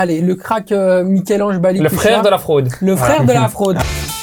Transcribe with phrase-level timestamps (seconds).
[0.00, 1.80] Allez, le crack euh, Michel-Ange Bali.
[1.80, 2.68] Le frère de la fraude.
[2.80, 3.78] Le frère de la fraude.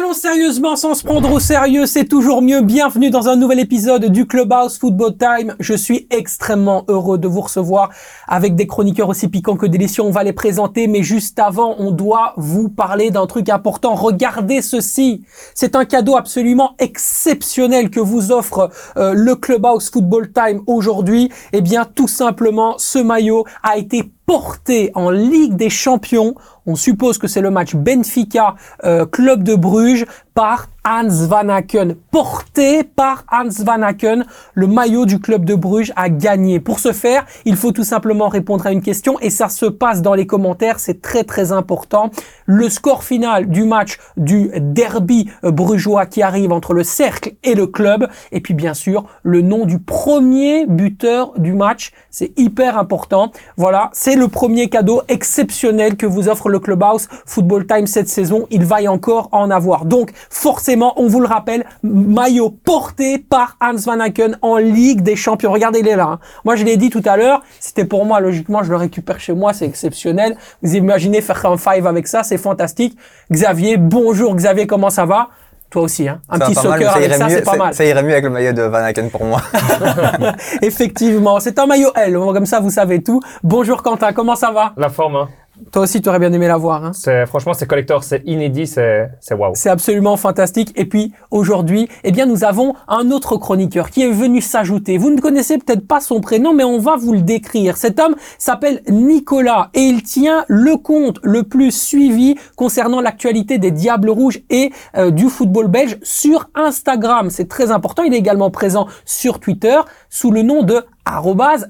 [0.00, 2.62] Ballon sérieusement sans se prendre au sérieux, c'est toujours mieux.
[2.62, 5.54] Bienvenue dans un nouvel épisode du Clubhouse Football Time.
[5.60, 7.90] Je suis extrêmement heureux de vous recevoir
[8.26, 10.02] avec des chroniqueurs aussi piquants que délicieux.
[10.02, 13.94] On va les présenter, mais juste avant, on doit vous parler d'un truc important.
[13.94, 15.22] Regardez ceci.
[15.54, 21.30] C'est un cadeau absolument exceptionnel que vous offre euh, le Clubhouse Football Time aujourd'hui.
[21.52, 26.36] Eh bien, tout simplement, ce maillot a été porté en Ligue des Champions.
[26.64, 30.06] On suppose que c'est le match Benfica euh, Club de Bruges
[30.40, 35.92] par Hans Van Aken, porté par Hans Van Aken, le maillot du club de Bruges
[35.96, 36.58] a gagné.
[36.58, 40.00] Pour ce faire, il faut tout simplement répondre à une question et ça se passe
[40.00, 42.10] dans les commentaires, c'est très très important.
[42.46, 47.66] Le score final du match du derby brugeois qui arrive entre le cercle et le
[47.66, 53.32] club et puis bien sûr le nom du premier buteur du match, c'est hyper important.
[53.58, 58.46] Voilà, c'est le premier cadeau exceptionnel que vous offre le Clubhouse Football Time cette saison,
[58.50, 59.84] il va y encore en avoir.
[59.84, 65.16] Donc forcément, on vous le rappelle, maillot porté par Hans Van Aken en Ligue des
[65.16, 65.52] Champions.
[65.52, 66.06] Regardez, il est là.
[66.12, 66.18] Hein.
[66.44, 69.34] Moi, je l'ai dit tout à l'heure, c'était pour moi, logiquement, je le récupère chez
[69.34, 70.36] moi, c'est exceptionnel.
[70.62, 72.96] Vous imaginez faire un five avec ça, c'est fantastique.
[73.30, 75.28] Xavier, bonjour Xavier, comment ça va?
[75.68, 76.20] Toi aussi, hein.
[76.28, 77.74] Un petit soccer avec ça, c'est pas mal.
[77.74, 79.40] Ça irait mieux avec le maillot de Van Aken pour moi.
[80.62, 82.14] Effectivement, c'est un maillot L.
[82.14, 83.20] Comme ça, vous savez tout.
[83.44, 84.72] Bonjour Quentin, comment ça va?
[84.76, 85.28] La forme, hein.
[85.72, 86.84] Toi aussi, tu aurais bien aimé la voir.
[86.84, 86.92] Hein.
[86.92, 89.52] C'est franchement, c'est collector, c'est inédit, c'est c'est waouh.
[89.54, 90.72] C'est absolument fantastique.
[90.76, 94.98] Et puis aujourd'hui, eh bien, nous avons un autre chroniqueur qui est venu s'ajouter.
[94.98, 97.76] Vous ne connaissez peut-être pas son prénom, mais on va vous le décrire.
[97.76, 103.70] Cet homme s'appelle Nicolas et il tient le compte le plus suivi concernant l'actualité des
[103.70, 107.30] Diables Rouges et euh, du football belge sur Instagram.
[107.30, 108.02] C'est très important.
[108.02, 110.84] Il est également présent sur Twitter sous le nom de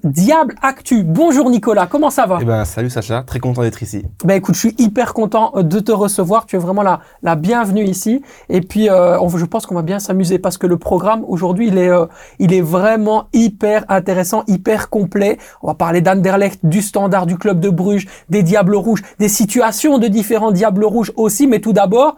[0.04, 1.02] Diable Actu.
[1.02, 4.04] Bonjour Nicolas, comment ça va Eh ben salut Sacha, très content d'être ici.
[4.24, 6.46] Ben écoute, je suis hyper content de te recevoir.
[6.46, 8.22] Tu es vraiment la, la bienvenue ici.
[8.48, 11.68] Et puis, euh, on, je pense qu'on va bien s'amuser parce que le programme aujourd'hui,
[11.68, 12.06] il est, euh,
[12.38, 15.38] il est vraiment hyper intéressant, hyper complet.
[15.62, 19.98] On va parler d'Anderlecht, du Standard, du club de Bruges, des Diables Rouges, des situations
[19.98, 21.46] de différents Diables Rouges aussi.
[21.46, 22.16] Mais tout d'abord,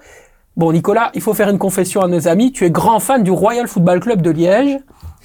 [0.56, 2.52] bon Nicolas, il faut faire une confession à nos amis.
[2.52, 4.78] Tu es grand fan du Royal Football Club de Liège.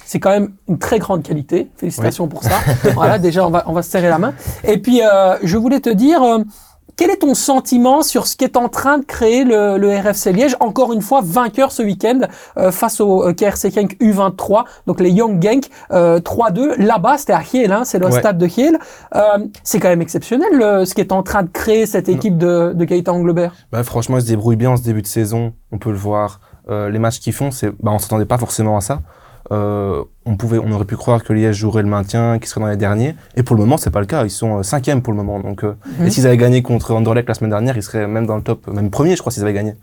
[0.08, 1.70] C'est quand même une très grande qualité.
[1.76, 2.60] Félicitations pour ça.
[2.94, 4.32] voilà, déjà, on va, on va se serrer la main.
[4.64, 6.38] Et puis, euh, je voulais te dire, euh,
[6.96, 10.56] quel est ton sentiment sur ce qu'est en train de créer le, le, RFC Liège
[10.60, 12.20] Encore une fois, vainqueur ce week-end
[12.56, 16.78] euh, face au KRC Genk U23, donc les Young Genk 3-2.
[16.78, 18.78] Là-bas, c'était à Kiel, hein, c'est le stade de Kiel.
[19.62, 22.84] c'est quand même exceptionnel ce qui est en train de créer cette équipe de, de
[22.86, 23.52] Gaëtan Anglebert.
[23.72, 25.52] Bah, franchement, ils se débrouillent bien en ce début de saison.
[25.70, 26.40] On peut le voir.
[26.66, 29.02] les matchs qu'ils font, c'est, bah, on s'attendait pas forcément à ça.
[29.50, 32.68] Euh, on pouvait, on aurait pu croire que Liège jouerait le maintien, qu'ils seraient dans
[32.68, 33.14] les derniers.
[33.36, 34.24] Et pour le moment, c'est pas le cas.
[34.24, 35.40] Ils sont euh, cinquièmes pour le moment.
[35.40, 36.06] Donc, euh, mhm.
[36.06, 38.66] et s'ils avaient gagné contre Anderlecht la semaine dernière, ils seraient même dans le top,
[38.68, 39.74] même premier, je crois, s'ils avaient gagné.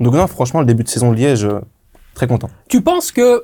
[0.00, 1.48] Donc non, franchement, le début de saison de Liège,
[2.14, 2.48] très content.
[2.68, 3.42] Tu penses que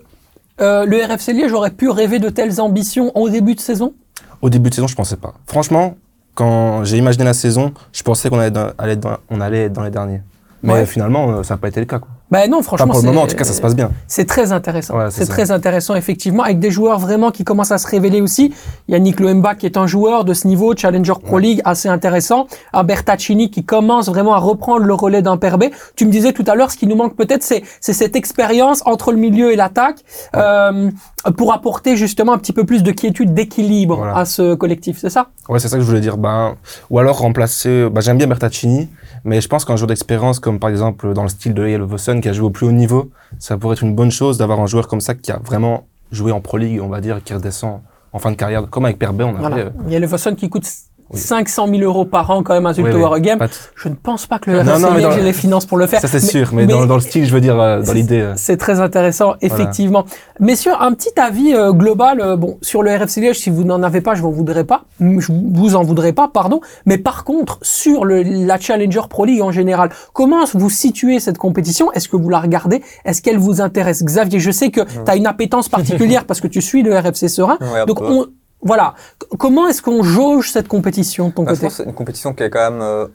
[0.61, 3.95] le RFC Liège aurait pu rêver de telles ambitions au début de saison?
[4.41, 5.35] Au début de saison, je pensais pas.
[5.47, 5.97] Franchement,
[6.37, 8.99] quand j'ai imaginé la saison, je pensais qu'on allait, allait,
[9.31, 10.21] on allait être dans les derniers.
[10.63, 11.99] Mais finalement, ça n'a pas été le cas.
[11.99, 12.11] Quoi.
[12.35, 12.89] Ben non, franchement.
[12.89, 13.93] pour le moment, en tout cas, ça se passe bien.
[14.09, 15.09] C'est très intéressant.
[15.11, 18.53] c'est très intéressant, effectivement, avec des joueurs vraiment qui commencent à se révéler aussi.
[18.89, 21.63] Il y a Nick Loemba qui est un joueur de ce niveau, Challenger Pro League,
[21.65, 22.49] assez intéressant.
[22.85, 25.71] Bertacini qui commence vraiment à reprendre le relais d'un Perbé.
[25.95, 29.13] Tu me disais tout à l'heure, ce qui nous manque peut-être, c'est cette expérience entre
[29.13, 29.99] le milieu et l'attaque
[30.35, 30.91] euh,
[31.37, 35.29] pour apporter justement un petit peu plus de quiétude, d'équilibre à ce collectif, c'est ça?
[35.49, 36.17] Ouais, c'est ça que je voulais dire.
[36.17, 36.57] Ben,
[36.91, 37.89] ou alors remplacer.
[37.91, 38.89] Ben, J'aime bien Bertacini.
[39.25, 42.21] Mais je pense qu'un joueur d'expérience, comme par exemple dans le style de Yellow Vossen,
[42.25, 44.67] qui a joué au plus haut niveau, ça pourrait être une bonne chose d'avoir un
[44.67, 47.83] joueur comme ça qui a vraiment joué en Pro League, on va dire, qui redescend
[48.15, 49.71] en fin de carrière, comme avec Perbet, on a voilà.
[49.89, 50.67] Yellow Vossen qui coûte
[51.13, 53.39] 500 000 euros par an quand même à Zulte oui, Game.
[53.77, 56.01] Je ne pense pas que le RSC ait les finances pour le faire.
[56.01, 58.21] Ça c'est sûr, mais, dans, dans, le style, je veux dire, euh, dans l'idée.
[58.21, 58.33] Euh.
[58.37, 60.05] C'est très intéressant, effectivement.
[60.41, 64.01] Messieurs, un petit avis euh, global, bon, sur le RFC Liège, si vous n'en avez
[64.01, 66.61] pas, je vous voudrais pas, je vous en voudrais pas, pardon.
[66.87, 71.39] Mais par contre, sur le, la Challenger Pro League en général, comment vous situez cette
[71.39, 71.93] compétition?
[71.93, 72.83] Est-ce que vous la regardez?
[73.05, 74.03] Est-ce qu'elle vous intéresse?
[74.03, 77.29] Xavier, je sais que tu as une appétence particulière parce que tu suis le RFC
[77.29, 77.59] Serein.
[77.87, 78.27] donc on,
[78.65, 78.95] voilà.
[79.39, 82.51] Comment est-ce qu'on jauge cette compétition de ton bah, côté C'est une compétition qui est
[82.51, 83.07] quand même euh,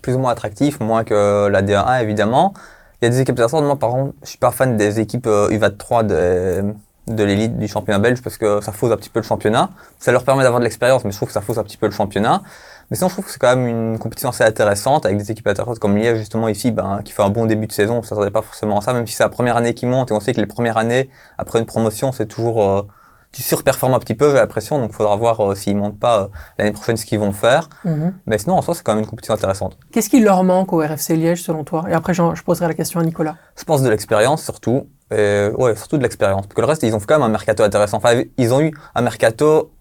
[0.00, 2.54] plus ou moins attractive, moins que la D1A évidemment.
[3.02, 3.64] Il y a des équipes intéressantes.
[3.64, 6.62] Moi, par contre, je suis pas fan des équipes U23 euh,
[7.06, 9.70] de, de l'élite du championnat belge parce que ça fausse un petit peu le championnat.
[9.98, 11.86] Ça leur permet d'avoir de l'expérience, mais je trouve que ça fausse un petit peu
[11.86, 12.42] le championnat.
[12.90, 15.46] Mais sinon, je trouve que c'est quand même une compétition assez intéressante avec des équipes
[15.46, 17.96] intéressantes comme Liège, justement, ici, ben, qui fait un bon début de saison.
[17.96, 20.10] On ne s'attendait pas forcément à ça, même si c'est la première année qui monte.
[20.10, 21.08] Et on sait que les premières années,
[21.38, 22.82] après une promotion, c'est toujours, euh,
[23.34, 24.78] tu surperformes un petit peu, j'ai l'impression.
[24.78, 27.68] Donc, il faudra voir euh, s'ils montent pas euh, l'année prochaine ce qu'ils vont faire.
[27.84, 28.14] Mhm.
[28.26, 29.76] Mais sinon, en soi, c'est quand même une compétition intéressante.
[29.90, 31.84] Qu'est-ce qui leur manque au RFC Liège selon toi?
[31.88, 33.34] Et après, je poserai la question à Nicolas.
[33.58, 34.88] Je pense de l'expérience surtout.
[35.10, 36.42] Et, ouais, surtout de l'expérience.
[36.42, 37.96] Parce que le reste, ils ont fait quand même un mercato intéressant.
[37.96, 39.72] Enfin, ils ont eu un mercato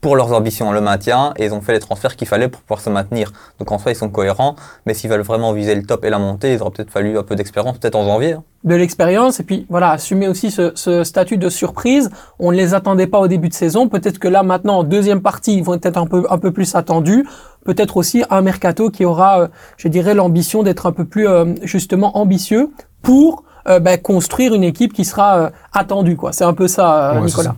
[0.00, 2.80] pour leurs ambitions, le maintien, et ils ont fait les transferts qu'il fallait pour pouvoir
[2.80, 3.32] se maintenir.
[3.58, 4.54] Donc en soi, ils sont cohérents.
[4.86, 7.24] Mais s'ils veulent vraiment viser le top et la montée, il aurait peut-être fallu un
[7.24, 8.34] peu d'expérience, peut-être en janvier.
[8.34, 8.44] hein.
[8.64, 12.10] de l'expérience et puis voilà assumer aussi ce, ce statut de surprise.
[12.38, 13.88] On ne les attendait pas au début de saison.
[13.88, 16.74] Peut-être que là maintenant en deuxième partie ils vont être un peu un peu plus
[16.74, 17.26] attendus.
[17.64, 21.54] Peut-être aussi un mercato qui aura, euh, je dirais, l'ambition d'être un peu plus euh,
[21.62, 22.70] justement ambitieux
[23.02, 26.16] pour euh, ben, construire une équipe qui sera euh, attendue.
[26.16, 26.32] quoi.
[26.32, 27.56] C'est un peu ça, euh, Ouais, Nicolas.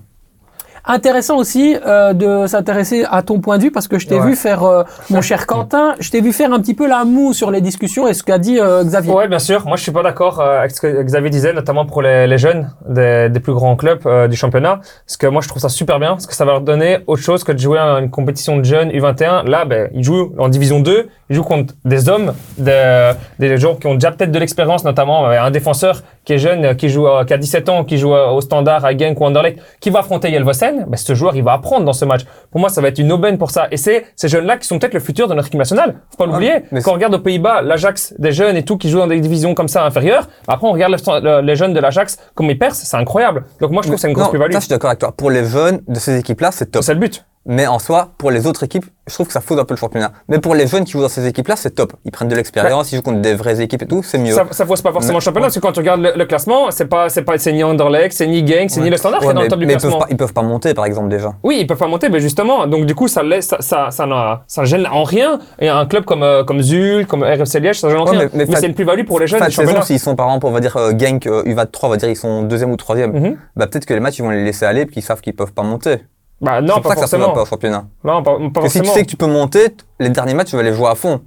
[0.85, 4.27] Intéressant aussi euh, de s'intéresser à ton point de vue parce que je t'ai Ouais.
[4.29, 7.33] vu faire, euh, mon cher Quentin, je t'ai vu faire un petit peu la moue
[7.33, 9.13] sur les discussions et ce qu'a dit euh, Xavier.
[9.13, 9.65] Ouais, bien sûr.
[9.67, 12.39] Moi, je suis pas d'accord euh, avec ce que Xavier disait, notamment pour les, les
[12.39, 14.81] jeunes des, des plus grands clubs euh, du championnat.
[15.07, 17.23] Parce que moi, je trouve ça super bien, parce que ça va leur donner autre
[17.23, 19.47] chose que de jouer à une compétition de jeunes U21.
[19.49, 23.75] Là, ben, ils jouent en division 2, ils jouent contre des hommes, des, des gens
[23.77, 27.09] qui ont déjà peut-être de l'expérience, notamment euh, un défenseur qui est jeune, qui joue,
[27.09, 29.91] euh, qui a 17 ans, qui joue euh, au Standard, à Genk ou Anderlecht, qui
[29.91, 30.85] va affronter Yelvosen.
[30.87, 32.21] Ben, ce joueur, il va apprendre dans ce match.
[32.53, 33.67] Pour moi, ça va être une aubaine pour ça.
[33.73, 35.97] Et c'est ces jeunes-là qui sont peut-être le futur de notre équipe nationale.
[36.13, 36.63] Faut pas l'oublier.
[36.71, 39.19] mais Quand on regarde aux Pays-Bas, l'Ajax des jeunes et tout qui jouent dans des
[39.19, 42.59] divisions comme ça inférieures, après on regarde le- le- les jeunes de l'Ajax comme ils
[42.59, 43.45] percent, c'est incroyable.
[43.61, 44.53] Donc moi je trouve que c'est une grosse plus-value.
[44.55, 45.11] je suis d'accord avec toi.
[45.17, 46.83] Pour les jeunes de ces équipes-là, c'est top.
[46.85, 47.25] C'est le but.
[47.47, 49.79] Mais en soi, pour les autres équipes, je trouve que ça fausse un peu le
[49.79, 50.13] championnat.
[50.29, 51.95] Mais pour les jeunes qui jouent dans ces équipes-là, c'est top.
[52.05, 54.33] Ils prennent de l'expérience, ils jouent contre des vraies équipes et tout, c'est mieux.
[54.35, 56.25] Ça, ça fausse pas forcément Mais- le championnat parce que quand tu regardes le, le
[56.27, 59.21] classement, c'est pas c'est pas c'est ni Anderlecht, c'est ni Genk, c'est ni le Standard
[59.21, 60.01] qui Ouais, est dans le top du mais ils, peuvent classement.
[60.01, 61.33] pas, ils peuvent pas monter, par exemple, déjà.
[61.43, 64.43] Oui, ils peuvent pas monter, mais justement, donc du coup ça laisse ça ça ça,
[64.47, 65.39] ça gêne en rien.
[65.61, 68.21] Et un club comme euh, comme Zul, comme RFC Liège, ça gêne en Ouais, rien.
[68.35, 70.47] mais- mais Mais, c'est une plus-value pour les jeunes Fin saison, s'ils sont par exemple,
[70.47, 73.13] on va dire euh, Genk, euh, U23, on va dire ils sont deuxième ou troisième,
[73.13, 73.37] Mhm.
[73.57, 75.55] bah peut-être que les matchs ils vont les laisser aller puis qu'ils savent qu'ils peuvent
[75.55, 75.97] pas monter.
[76.41, 77.35] Bah non, c'est pour ça que ça se forcément.
[77.35, 77.85] pas au championnat.
[78.05, 80.51] Non, pas, pas Parce que si tu sais que tu peux monter, les derniers matchs
[80.51, 81.21] tu vas les jouer à fond.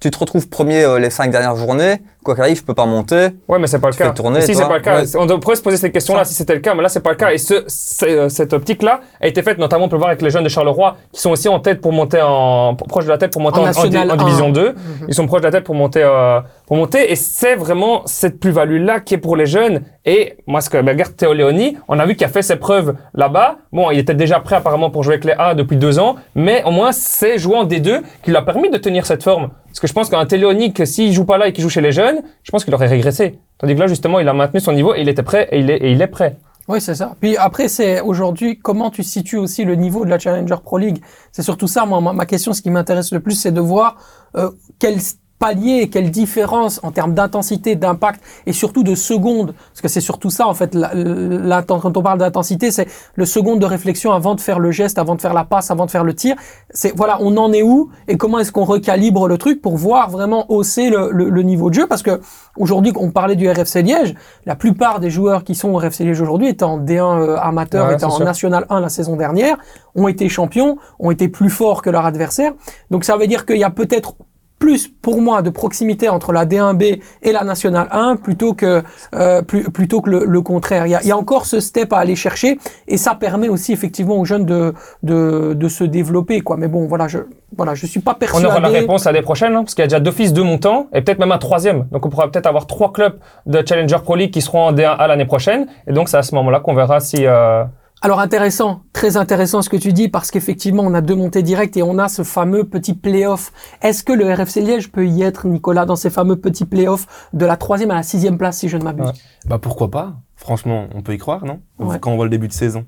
[0.00, 2.86] Tu te retrouves premier euh, les cinq dernières journées, quoi qu'il arrive, je peux pas
[2.86, 3.28] monter.
[3.48, 4.12] Ouais, mais c'est pas le Tu fais cas.
[4.12, 4.62] tourner, si toi.
[4.62, 5.16] c'est pas le cas, Ouais.
[5.18, 7.16] on devrait se poser cette question-là si c'était le cas, mais là c'est pas le
[7.16, 7.32] cas.
[7.32, 7.66] Et ce,
[8.06, 10.48] euh, cette optique-là a été faite notamment, on peut le voir avec les jeunes de
[10.48, 13.58] Charleroi, qui sont aussi en tête pour monter en proche de la tête pour monter
[13.58, 14.52] En en, en, National en division 1.
[14.52, 14.74] 2.
[15.08, 16.40] Ils sont proches de la tête pour monter, euh,
[16.70, 17.10] pour monter.
[17.10, 19.82] Et c'est vraiment cette plus-value-là qui est pour les jeunes.
[20.04, 22.54] Et moi, ce que ben, regarde Théo Léoni, on a vu qu'il a fait ses
[22.54, 23.56] preuves là-bas.
[23.72, 26.62] Bon, il était déjà prêt apparemment pour jouer avec les A depuis deux ans, mais
[26.62, 29.50] au moins c'est jouer en D2 qui lui a permis de tenir cette forme.
[29.66, 31.80] Parce que je pense qu'un Théo que s'il joue pas là et qu'il joue chez
[31.80, 33.40] les jeunes, je pense qu'il aurait régressé.
[33.58, 35.70] Tandis que là, justement, il a maintenu son niveau et il était prêt et il
[35.70, 36.36] est, et il est prêt.
[36.68, 37.16] Oui, c'est ça.
[37.20, 41.02] Puis après, c'est aujourd'hui comment tu situes aussi le niveau de la Challenger Pro League?
[41.32, 43.96] C'est surtout ça, moi, ma question, ce qui m'intéresse le plus, c'est de voir
[44.36, 44.98] euh, quel
[45.40, 49.54] palier quelle différence en termes d'intensité, d'impact et surtout de secondes.
[49.72, 53.24] Parce que c'est surtout ça, en fait, la, la- quand on parle d'intensité, c'est le
[53.24, 55.90] seconde de réflexion avant de faire le geste, avant de faire la passe, avant de
[55.90, 56.36] faire le tir.
[56.68, 60.10] C'est voilà, on en est où et comment est-ce qu'on recalibre le truc pour voir
[60.10, 61.86] vraiment hausser le, le- le niveau de jeu?
[61.88, 62.20] Parce que
[62.58, 64.14] aujourd'hui, on parlait du RFC Liège,
[64.44, 67.86] la plupart des joueurs qui sont au RFC Liège aujourd'hui étaient en D1 euh, amateur,
[67.88, 68.26] Ouais, étaient en sûr.
[68.26, 69.56] National 1 la saison dernière,
[69.94, 72.52] ont été champions, ont été plus forts que leur adversaire.
[72.90, 74.14] Donc ça veut dire qu'il y a peut-être
[74.60, 78.82] plus pour moi de proximité entre la D1B et la Nationale 1 plutôt que
[79.14, 80.86] euh, plus, plutôt que le, le contraire.
[80.86, 83.48] Il y, a, il y a encore ce step à aller chercher et ça permet
[83.48, 86.56] aussi effectivement aux jeunes de de, de se développer quoi.
[86.58, 87.18] Mais bon voilà je
[87.56, 88.46] voilà je suis pas On persuadé.
[88.46, 91.00] aura la réponse l'année prochaine, hein, parce qu'il y a déjà d'office deux montants et
[91.02, 91.86] peut-être même un troisième.
[91.90, 95.08] Donc on pourra peut-être avoir trois clubs de Challenger Pro League qui seront en D1A
[95.08, 95.66] l'année prochaine.
[95.88, 97.26] Et donc c'est à ce moment-là qu'on verra si.
[97.26, 97.64] euh,
[98.02, 101.76] Alors intéressant, très intéressant ce que tu dis parce qu'effectivement on a deux montées directes
[101.76, 103.52] et on a ce fameux petit play-off.
[103.82, 107.44] Est-ce que le RFC Liège peut y être, Nicolas, dans ces fameux petits play-offs de
[107.44, 109.06] la troisième à la sixième place si je ne m'abuse?
[109.06, 109.12] Ouais.
[109.44, 110.14] Bah pourquoi pas?
[110.34, 111.60] Franchement, on peut y croire, non?
[111.78, 111.98] Ouais.
[112.00, 112.86] Quand on voit le début de saison.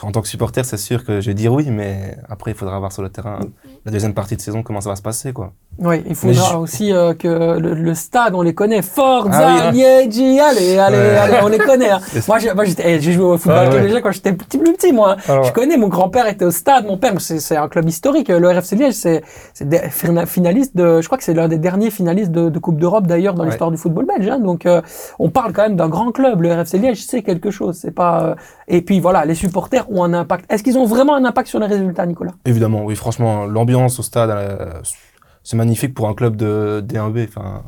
[0.00, 2.78] En tant que supporter, c'est sûr que je vais dire oui, mais après, il faudra
[2.78, 3.40] voir sur le terrain
[3.84, 5.52] la deuxième partie de saison comment ça va se passer, quoi.
[5.78, 8.80] Oui, il faudra je- aussi euh, que le, le stade, on les connaît.
[8.80, 9.30] Forza,
[9.66, 11.16] Ah oui, Liegi, allez, allez, Ouais.
[11.16, 11.90] allez, on les connaît.
[11.90, 12.00] hein.
[12.28, 13.82] moi, j'ai, moi, j'étais, eh, j'ai joué au football Ah ouais.
[13.82, 15.16] déjà quand j'étais petit, plus petit, moi.
[15.28, 15.42] hein.
[15.44, 18.28] Je connais, mon grand-père était au stade, mon père, c'est, un club historique.
[18.28, 19.22] Le RFC Liège, c'est,
[20.26, 23.34] finaliste de, je crois que c'est l'un des derniers finalistes de, de Coupe d'Europe d'ailleurs
[23.34, 24.28] dans l'histoire du football belge.
[24.28, 24.38] hein.
[24.38, 24.80] Donc, euh,
[25.18, 26.40] on parle quand même d'un grand club.
[26.42, 27.76] Le RFC Liège, c'est quelque chose.
[27.80, 28.22] C'est pas.
[28.22, 28.34] euh,
[28.68, 30.50] Et puis voilà, les supporters ont un impact.
[30.52, 32.32] Est-ce qu'ils ont vraiment un impact sur les résultats, Nicolas?
[32.44, 34.80] Évidemment, oui, franchement, l'ambiance au stade, euh,
[35.42, 37.26] c'est magnifique pour un club de D1B.
[37.28, 37.62] Enfin,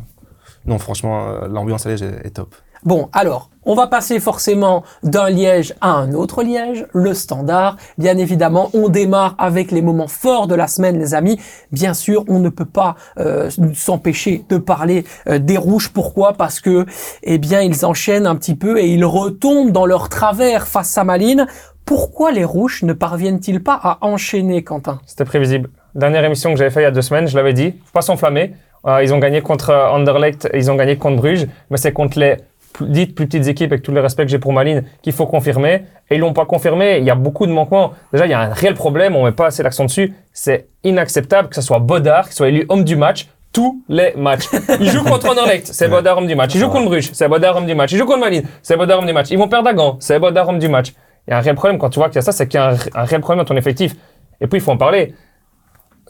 [0.64, 2.54] non, franchement, euh, l'ambiance à Liège est, est top.
[2.84, 7.76] Bon, alors, on va passer forcément d'un Liège à un autre Liège, le standard.
[7.98, 11.40] Bien évidemment, on démarre avec les moments forts de la semaine, les amis.
[11.72, 15.88] Bien sûr, on ne peut pas euh, s'empêcher de parler euh, des rouges.
[15.92, 16.34] Pourquoi?
[16.34, 16.86] Parce que,
[17.24, 21.02] eh bien, ils enchaînent un petit peu et ils retombent dans leur travers face à
[21.02, 21.48] Malines.
[21.84, 25.00] Pourquoi les rouges ne parviennent-ils pas à enchaîner, Quentin?
[25.06, 25.70] C'était prévisible.
[25.96, 28.02] Dernière émission que j'avais fait il y a deux semaines, je l'avais dit, faut pas
[28.02, 28.52] s'enflammer.
[28.86, 32.18] Euh, ils ont gagné contre euh, Anderlecht, ils ont gagné contre Bruges, mais c'est contre
[32.18, 32.36] les
[32.74, 35.24] plus- dites plus petites équipes, avec tout le respect que j'ai pour Malines, qu'il faut
[35.26, 35.84] confirmer.
[36.10, 36.98] Et ils l'ont pas confirmé.
[36.98, 37.92] Il y a beaucoup de manquements.
[38.12, 39.16] Déjà, il y a un réel problème.
[39.16, 40.12] On met pas assez l'accent dessus.
[40.34, 44.48] C'est inacceptable que ce soit Bodard qui soit élu homme du match tous les matchs.
[44.80, 46.54] Il joue contre Anderlecht, c'est Bodard homme du match.
[46.54, 47.90] Il joue contre Bruges, c'est Bodard homme du match.
[47.92, 49.28] Il joue contre Malines, c'est Bodard homme du match.
[49.30, 50.92] Ils vont perdre à Gand, c'est Bodard homme du match.
[51.26, 52.60] Il y a un réel problème quand tu vois qu'il y a ça, c'est qu'il
[52.60, 53.96] y a un, un réel problème dans ton effectif.
[54.42, 55.14] Et puis, il faut en parler.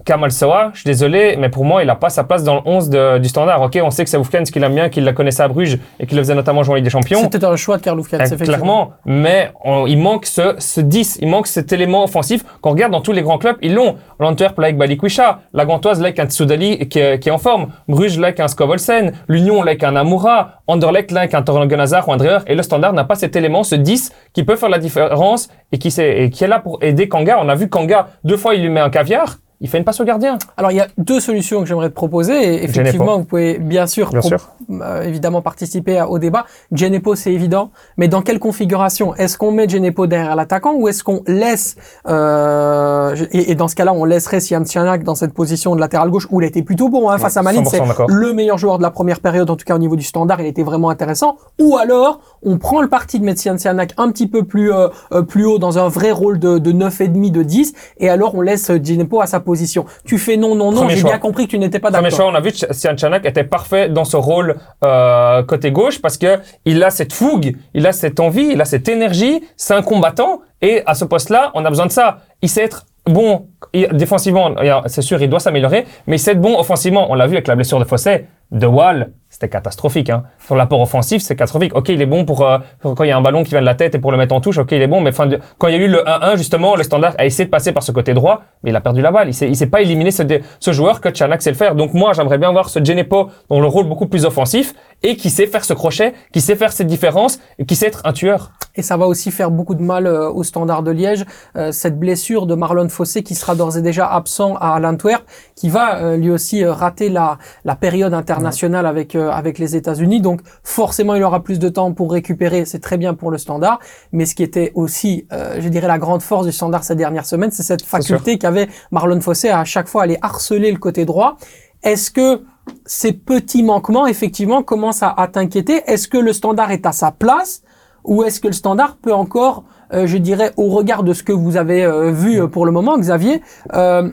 [0.04, 2.60] Kamal Soa, je suis désolé, mais pour moi, il n'a pas sa place dans le
[2.66, 3.62] 11 de- du standard.
[3.62, 6.06] Ok, on sait que c'est Wolfkens qui l'aime bien, qu'il la connaissait à Bruges et
[6.06, 7.20] qu'il le faisait notamment jouer en Ligue des Champions.
[7.22, 8.44] C'était un choix de Karl Euh, effectivement.
[8.44, 12.92] clairement, mais on- il manque ce, ce 10, il manque cet élément offensif qu'on regarde
[12.92, 13.96] dans tous les grands clubs, ils l'ont.
[14.20, 17.38] L'Antwerp là avec Balikwisha, la Gantoise là avec un Tsoudali qui, est- qui est en
[17.38, 21.42] forme, Bruges là avec un Skovolsen, l'Union là avec un Amoura, Anderlecht là avec un
[21.42, 24.44] Torgan Hazard ou un Dreher, et le Standard n'a pas cet élément, ce 10 qui
[24.44, 27.38] peut faire la différence et qui, sait- et qui est là pour aider Kanga.
[27.42, 30.00] On a vu Kanga, deux fois il lui met un caviar, il fait une passe
[30.00, 30.38] au gardien.
[30.56, 32.34] Alors, il y a deux solutions que j'aimerais te proposer.
[32.34, 34.50] Et effectivement, vous pouvez bien sûr, Bien pro- sûr.
[34.70, 36.44] euh, évidemment participer à- au débat.
[36.72, 37.70] Genepo, c'est évident.
[37.96, 39.14] Mais dans quelle configuration?
[39.14, 41.76] Est-ce qu'on met Genepo derrière l'attaquant ou est-ce qu'on laisse
[42.08, 46.10] euh, et, et dans ce cas-là, on laisserait Sian Tchanak dans cette position de latéral
[46.10, 47.42] gauche où il était plutôt bon hein, face à.
[47.42, 50.02] 100% C'est le meilleur joueur de la première période, en tout cas au niveau du
[50.04, 51.36] standard, il était vraiment intéressant.
[51.60, 54.88] Ou alors, on prend le parti de mettre Sian Tchanak un petit peu plus euh,
[55.12, 58.40] euh, plus haut dans un vrai rôle de, de 9,5, de 10, et alors on
[58.40, 59.86] laisse Genepo à sa position.
[60.04, 62.26] Tu fais non, non, non, Premier j'ai bien compris que tu n'étais pas Premier d'accord.
[62.26, 66.02] choix, on a vu que Sian Chanak était parfait dans ce rôle euh, côté gauche
[66.02, 69.42] parce que il a cette fougue, il a cette envie, il a cette énergie.
[69.56, 72.18] C'est un combattant et à ce poste-là, on a besoin de ça.
[72.42, 73.46] Il sait être bon
[73.92, 74.54] défensivement,
[74.86, 77.06] c'est sûr, il doit s'améliorer, mais être bon offensivement.
[77.10, 80.08] On l'a vu avec la blessure de Fossé, de Wall, c'était catastrophique.
[80.08, 80.22] Hein.
[80.38, 81.74] Sur l'apport offensif, c'est catastrophique.
[81.74, 83.60] Ok, il est bon pour, euh, pour quand il y a un ballon qui vient
[83.60, 84.58] de la tête et pour le mettre en touche.
[84.58, 87.14] Ok, il est bon, mais quand il y a eu le 1-1 justement, le standard
[87.18, 89.28] a essayé de passer par ce côté droit, mais il a perdu la balle.
[89.28, 91.74] Il s'est, il s'est pas éliminé ce, joueur que Chanak sait le faire.
[91.74, 95.28] Donc moi, j'aimerais bien voir ce Genepo dans le rôle beaucoup plus offensif et qui
[95.28, 98.52] sait faire ce crochet, qui sait faire cette différence et qui sait être un tueur.
[98.76, 101.24] Et ça va aussi faire beaucoup de mal euh, au Standard de Liège,
[101.56, 105.68] euh, cette blessure de Marlon Fossé qui sera d'ores et déjà absent à l'Antwerp, qui
[105.68, 110.20] va euh, lui aussi euh, rater la, la période internationale avec euh, avec les États-Unis.
[110.20, 112.64] Donc forcément, il aura plus de temps pour récupérer.
[112.64, 113.78] C'est très bien pour le Standard.
[114.12, 117.26] Mais ce qui était aussi, euh, je dirais, la grande force du Standard ces dernières
[117.26, 121.04] semaines, c'est cette faculté qu'avait Marlon Fossé à, à chaque fois aller harceler le côté
[121.04, 121.36] droit.
[121.82, 122.42] Est-ce que
[122.84, 125.82] ces petits manquements, effectivement, commencent à, à t'inquiéter?
[125.86, 127.62] Est-ce que le Standard est à sa place?
[128.04, 131.56] Ou est-ce que le standard peut encore, je dirais, au regard de ce que vous
[131.56, 133.42] avez euh, vu euh, pour le moment, Xavier,
[133.74, 134.10] euh,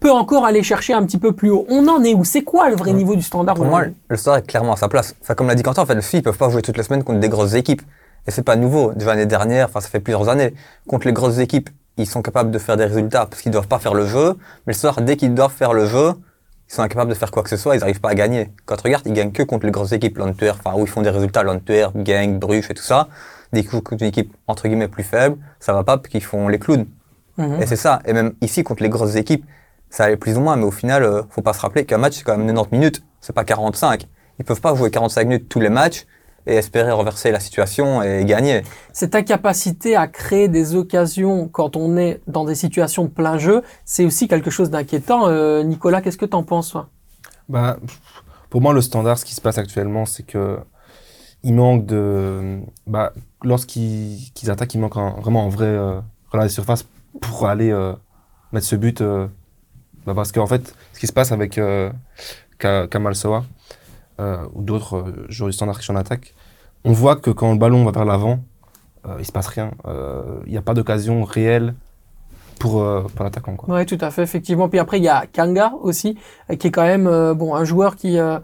[0.00, 2.24] peut encore aller chercher un petit peu plus haut On en est où?
[2.24, 4.88] C'est quoi le vrai niveau du standard Pour moi, le Standard est clairement à sa
[4.88, 5.14] place.
[5.22, 6.82] Enfin, comme l'a dit Quentin, en fait, le FI, ils peuvent pas jouer toutes les
[6.82, 7.82] semaines contre des grosses équipes.
[8.26, 8.92] Et c'est pas nouveau.
[8.92, 10.54] Déjà l'année dernière, enfin, ça fait plusieurs années.
[10.88, 13.78] Contre les grosses équipes, ils sont capables de faire des résultats parce qu'ils doivent pas
[13.78, 14.34] faire le jeu.
[14.66, 16.12] Mais le Standard, dès qu'ils doivent faire le jeu,
[16.68, 18.50] ils sont incapables de faire quoi que ce soit, ils n'arrivent pas à gagner.
[18.64, 21.02] Quand tu regardes, ils gagnent que contre les grosses équipes, l'Antwerp, enfin, où ils font
[21.02, 23.08] des résultats, l'Antwerp, Genk, Bruges et tout ça.
[23.52, 26.22] Dès qu'ils jouent contre une équipe, entre guillemets, plus faible, ça va pas parce qu'ils
[26.22, 26.86] font les clowns.
[27.36, 27.62] Mhm.
[27.62, 28.00] Et c'est ça.
[28.06, 29.44] Et même ici, contre les grosses équipes,
[29.90, 32.14] ça allait plus ou moins, mais au final, euh, faut pas se rappeler qu'un match,
[32.16, 34.06] c'est quand même 90 minutes, c'est pas 45.
[34.38, 36.06] Ils peuvent pas jouer 45 minutes tous les matchs
[36.46, 38.62] et espérer renverser la situation et gagner.
[38.92, 43.62] Cette incapacité à créer des occasions quand on est dans des situations de plein jeu,
[43.84, 45.28] c'est aussi quelque chose d'inquiétant.
[45.28, 46.88] Euh, Nicolas, qu'est-ce que t'en penses toi?
[47.48, 47.76] Bah,
[48.50, 50.58] pour moi, le standard, ce qui se passe actuellement, c'est que
[51.44, 52.60] il manque de.
[52.86, 56.86] Bah, lorsqu'ils qu'ils attaquent, il manque vraiment un vrai euh, relais de surface
[57.20, 57.94] pour aller euh,
[58.52, 59.00] mettre ce but.
[59.00, 59.26] euh,
[60.06, 61.90] bah, parce qu'en fait, ce qui se passe avec euh,
[62.58, 63.44] Ka- Kamal Soa
[64.54, 66.34] ou d'autres joueurs du standard qui sont en attaque,
[66.84, 68.38] on voit que quand le ballon va vers l'avant,
[69.18, 69.72] il se passe rien.
[70.46, 71.74] Il n'y a pas d'occasion réelle
[72.62, 73.56] pour, euh, pour l'attaquant.
[73.56, 73.74] quoi.
[73.74, 74.68] Oui, tout à fait, effectivement.
[74.68, 76.16] Puis après, il y a Kanga aussi,
[76.50, 78.38] euh, qui est quand même euh, bon un joueur qui euh,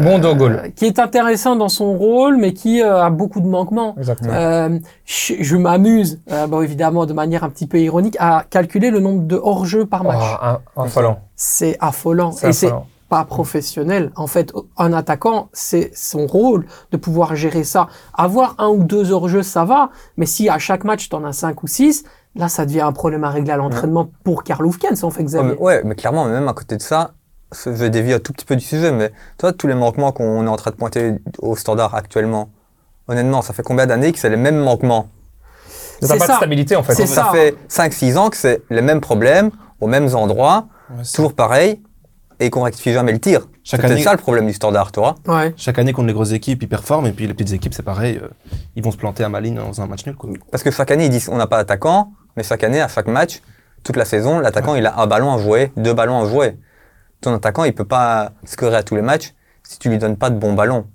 [0.00, 0.52] Bon goal.
[0.64, 3.94] euh, qui est intéressant dans son rôle, mais qui euh, a beaucoup de manquements.
[3.96, 4.32] Exactement.
[4.34, 8.90] Euh, je je m'amuse, euh, bon évidemment de manière un petit peu ironique, à calculer
[8.90, 10.22] le nombre de hors-jeux par match.
[10.42, 11.20] un, un affolant.
[11.34, 12.32] C'est affolant.
[12.42, 12.72] Et c'est
[13.08, 14.10] pas professionnel.
[14.16, 17.88] En fait, un attaquant, c'est son rôle de pouvoir gérer ça.
[18.14, 19.90] Avoir un ou deux hors-jeux, ça va.
[20.16, 22.92] Mais si à chaque match, tu en as cinq ou six, là, ça devient un
[22.92, 25.50] problème à régler à l'entraînement pour Karl Hufkens, en fait, Xavier.
[25.52, 27.12] mais, ouais, mais clairement, même à côté de ça,
[27.64, 30.44] je vais dévier un tout petit peu du sujet, mais toi, tous les manquements qu'on
[30.46, 32.48] est en train de pointer au standard actuellement,
[33.08, 35.08] honnêtement, ça fait combien d'années que c'est les mêmes manquements?
[36.00, 36.32] T'as C'est pas ça.
[36.32, 36.94] de stabilité en fait.
[36.94, 37.30] C'est Ça ça.
[37.32, 41.80] fait 5-6 ans que c'est les mêmes problèmes, aux mêmes endroits, Ouais, toujours pareil,
[42.40, 43.46] et qu'on rectifie jamais le tir.
[43.64, 44.90] C'est année- ça le problème du standard.
[45.28, 45.54] Ouais.
[45.56, 48.18] Chaque année contre les grosses équipes, ils performent, et puis les petites équipes, c'est pareil,
[48.20, 48.28] euh,
[48.74, 50.16] ils vont se planter à Malines dans un match nul.
[50.16, 50.30] Quoi.
[50.50, 53.06] Parce que chaque année, ils disent on n'a pas d'attaquant, mais chaque année, à chaque
[53.08, 53.40] match,
[53.84, 56.56] toute la saison, l'attaquant, il a un ballon à jouer, deux ballons à jouer.
[57.20, 60.30] Ton attaquant, il peut pas scorer à tous les matchs si tu lui donnes pas
[60.30, 60.86] de bons ballons.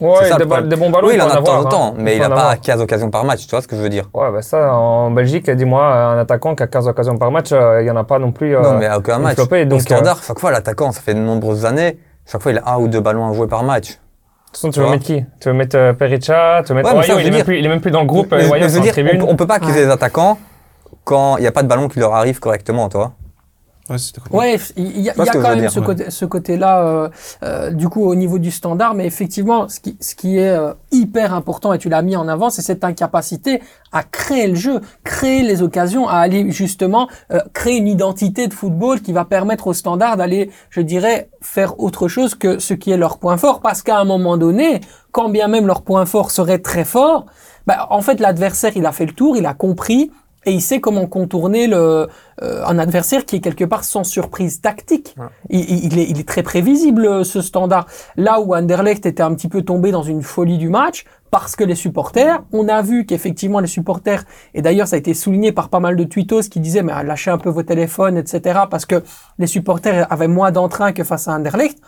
[0.00, 1.88] Ouais, ça, des, ba- des bons ballons, oui, il en a de temps en temps,
[1.88, 1.94] hein.
[1.98, 2.60] mais il n'a pas avoir.
[2.60, 4.04] 15 occasions par match, tu vois ce que je veux dire?
[4.14, 7.82] Ouais, bah ça, en Belgique, dis-moi, un attaquant qui a 15 occasions par match, euh,
[7.82, 8.54] il y en a pas non plus.
[8.56, 9.34] euh, Non, mais à aucun match.
[9.34, 12.58] flopée, Donc, donc, standard, chaque fois, l'attaquant, ça fait de nombreuses années, chaque fois, il
[12.58, 13.88] a un ou deux ballons à jouer par match.
[13.88, 15.24] De toute façon, tu Tu veux mettre qui?
[15.40, 17.66] Tu veux mettre euh, Perica Tu veux mettre Ouais, ça, il, est même plus, il
[17.66, 18.28] est même plus dans le groupe.
[18.30, 18.94] mais, euh, mais je veux dire,
[19.26, 20.38] on, on peut pas accuser les attaquants
[21.08, 23.14] quand il n'y a pas de ballon qui leur arrive correctement, tu vois.
[24.30, 25.86] Ouais, il y a, y a quand même dire, ce, ouais.
[25.86, 27.08] côté, ce côté-là, euh,
[27.42, 30.74] euh, du coup, au niveau du standard, mais effectivement, ce qui, ce qui est euh,
[30.90, 34.82] hyper important, et tu l'as mis en avant, c'est cette incapacité à créer le jeu,
[35.04, 39.68] créer les occasions, à aller justement euh, créer une identité de football qui va permettre
[39.68, 43.62] au standard d'aller, je dirais, faire autre chose que ce qui est leur point fort,
[43.62, 47.24] parce qu'à un moment donné, quand bien même leur point fort serait très fort,
[47.66, 50.10] bah, en fait, l'adversaire, il a fait le tour, il a compris,
[50.48, 52.08] et il sait comment contourner le,
[52.42, 55.14] euh, un adversaire qui est quelque part sans surprise tactique.
[55.50, 57.86] Il, il- il est, il est très prévisible, euh, ce standard.
[58.16, 61.64] Là où Anderlecht était un petit peu tombé dans une folie du match, parce que
[61.64, 64.24] les supporters, on a vu qu'effectivement les supporters,
[64.54, 67.30] et d'ailleurs ça a été souligné par pas mal de tweetos qui disaient, mais lâchez
[67.30, 69.02] un peu vos téléphones, etc., parce que
[69.38, 71.78] les supporters avaient moins d'entrain que face à Anderlecht.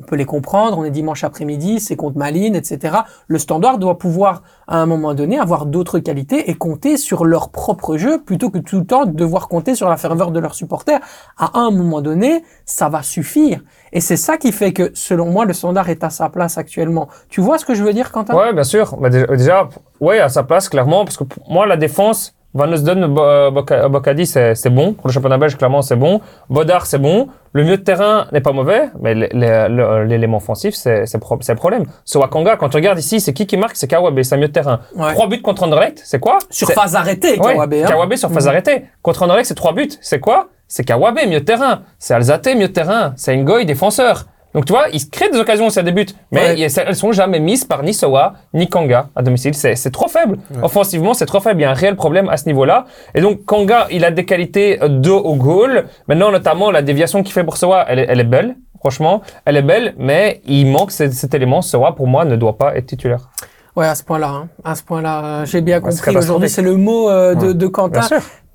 [0.00, 2.98] On peut les comprendre, on est dimanche après-midi, c'est contre Malines, etc.
[3.26, 7.50] Le standard doit pouvoir, à un moment donné, avoir d'autres qualités et compter sur leur
[7.50, 11.00] propre jeu plutôt que tout le temps devoir compter sur la ferveur de leurs supporters.
[11.36, 13.60] À un moment donné, ça va suffire.
[13.92, 17.08] Et c'est ça qui fait que, selon moi, le standard est à sa place actuellement.
[17.28, 18.36] Tu vois ce que je veux dire, Quentin?
[18.36, 18.96] Ouais, bien sûr.
[18.98, 19.68] Bah, déjà,
[20.00, 24.24] ouais, à sa place, clairement, parce que moi, la défense, Van Osden, Bo- Boca- Bocadi,
[24.26, 24.94] c'est bon.
[24.94, 26.20] Pour le championnat belge, clairement, c'est bon.
[26.48, 27.28] Bodard, c'est bon.
[27.52, 31.84] Le milieu de terrain n'est pas mauvais, mais l'élément offensif, c'est pro- le problème.
[32.04, 33.76] Ce Wakanga, quand tu regardes ici, c'est qui qui marque?
[33.76, 34.80] C'est Kawabe, c'est un milieu de terrain.
[34.96, 35.12] Ouais.
[35.12, 36.38] Trois buts contre Anderlecht, c'est quoi?
[36.50, 37.74] Sur phase arrêtée, Ouais, Kawabe.
[37.74, 37.86] hein.
[37.86, 38.50] Kawabe sur phase Mhm.
[38.50, 38.84] arrêtée.
[39.02, 39.88] Contre Anderlecht, c'est trois buts.
[40.00, 40.48] C'est quoi?
[40.66, 41.82] C'est Kawabe, milieu de terrain.
[41.98, 43.12] C'est Alzate, milieu de terrain.
[43.16, 44.24] C'est Ngoy, défenseur.
[44.58, 46.68] Donc tu vois, ils se créent des occasions à des buts, mais Ouais.
[46.88, 49.54] elles sont jamais mises par ni Sowa ni Kanga à domicile.
[49.54, 50.36] C'est trop faible.
[50.64, 51.60] Offensivement, c'est trop faible.
[51.60, 52.86] Il y a un réel problème à ce niveau-là.
[53.14, 55.84] Et donc Kanga, il a des qualités euh, de au goal.
[56.08, 58.56] Maintenant, notamment la déviation qu'il fait pour Sowa, elle, est- elle est belle.
[58.80, 61.62] Franchement, elle est belle, mais il manque cet, cet élément.
[61.62, 63.28] Sowa, pour moi, ne doit pas être titulaire.
[63.76, 64.48] Ouais, à ce point-là, hein.
[64.64, 66.16] à ce point-là, euh, j'ai bien Ouais, compris.
[66.16, 68.00] Aujourd'hui, c'est le mot euh, de, de Quentin.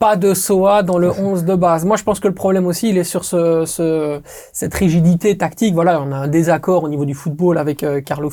[0.04, 1.86] Pas de SOA dans le 11 de base.
[1.86, 4.20] Moi, je pense que le problème aussi, il est sur ce, ce-
[4.52, 5.74] cette rigidité tactique.
[5.74, 8.28] Voilà, on a un désaccord au niveau du football avec euh, Karl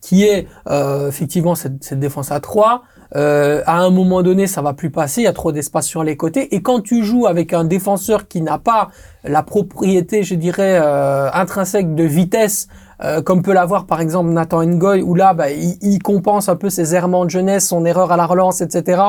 [0.00, 2.82] qui est euh, effectivement cette, cette défense à 3.
[3.14, 5.20] Euh, à un moment donné, ça va plus passer.
[5.20, 6.52] Il y a trop d'espace sur les côtés.
[6.56, 8.88] Et quand tu joues avec un défenseur qui n'a pas
[9.22, 12.66] la propriété, je dirais, euh, intrinsèque de vitesse,
[13.04, 16.56] euh, comme peut l'avoir par exemple Nathan Ngoy, où là, bah, il, il compense un
[16.56, 19.00] peu ses errements de jeunesse, son erreur à la relance, etc.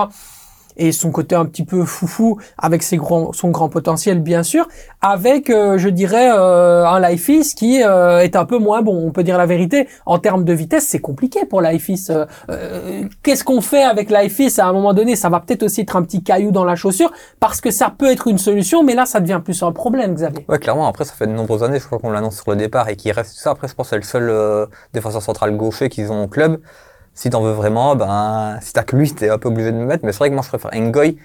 [0.77, 4.67] Et son côté un petit peu foufou, avec ses grands, son grand potentiel bien sûr,
[5.01, 8.95] avec, euh, je dirais, euh, un Lifeis qui euh, est un peu moins bon.
[9.07, 9.87] On peut dire la vérité.
[10.05, 12.11] En termes de vitesse, c'est compliqué pour Lifeis.
[12.11, 15.15] Euh, euh, Qu'est-ce qu'on fait avec Lifeis à un moment donné?
[15.15, 18.11] Ça va peut-être aussi être un petit caillou dans la chaussure, parce que ça peut
[18.11, 20.45] être une solution, mais là, ça devient plus un problème, Xavier.
[20.47, 20.87] Ouais, clairement.
[20.87, 23.11] Après, ça fait de nombreuses années, je crois qu'on l'annonce sur le départ et qu'il
[23.11, 23.49] reste ça.
[23.51, 26.59] Après, je pense c'est le seul euh, défenseur central gaucher qu'ils ont au club.
[27.17, 29.86] Si t'en veux vraiment, ben, si t'as que lui, t'es un peu obligé de me
[29.86, 30.06] mettre.
[30.06, 31.17] Mais c'est vrai que moi, je préfère Ngoy,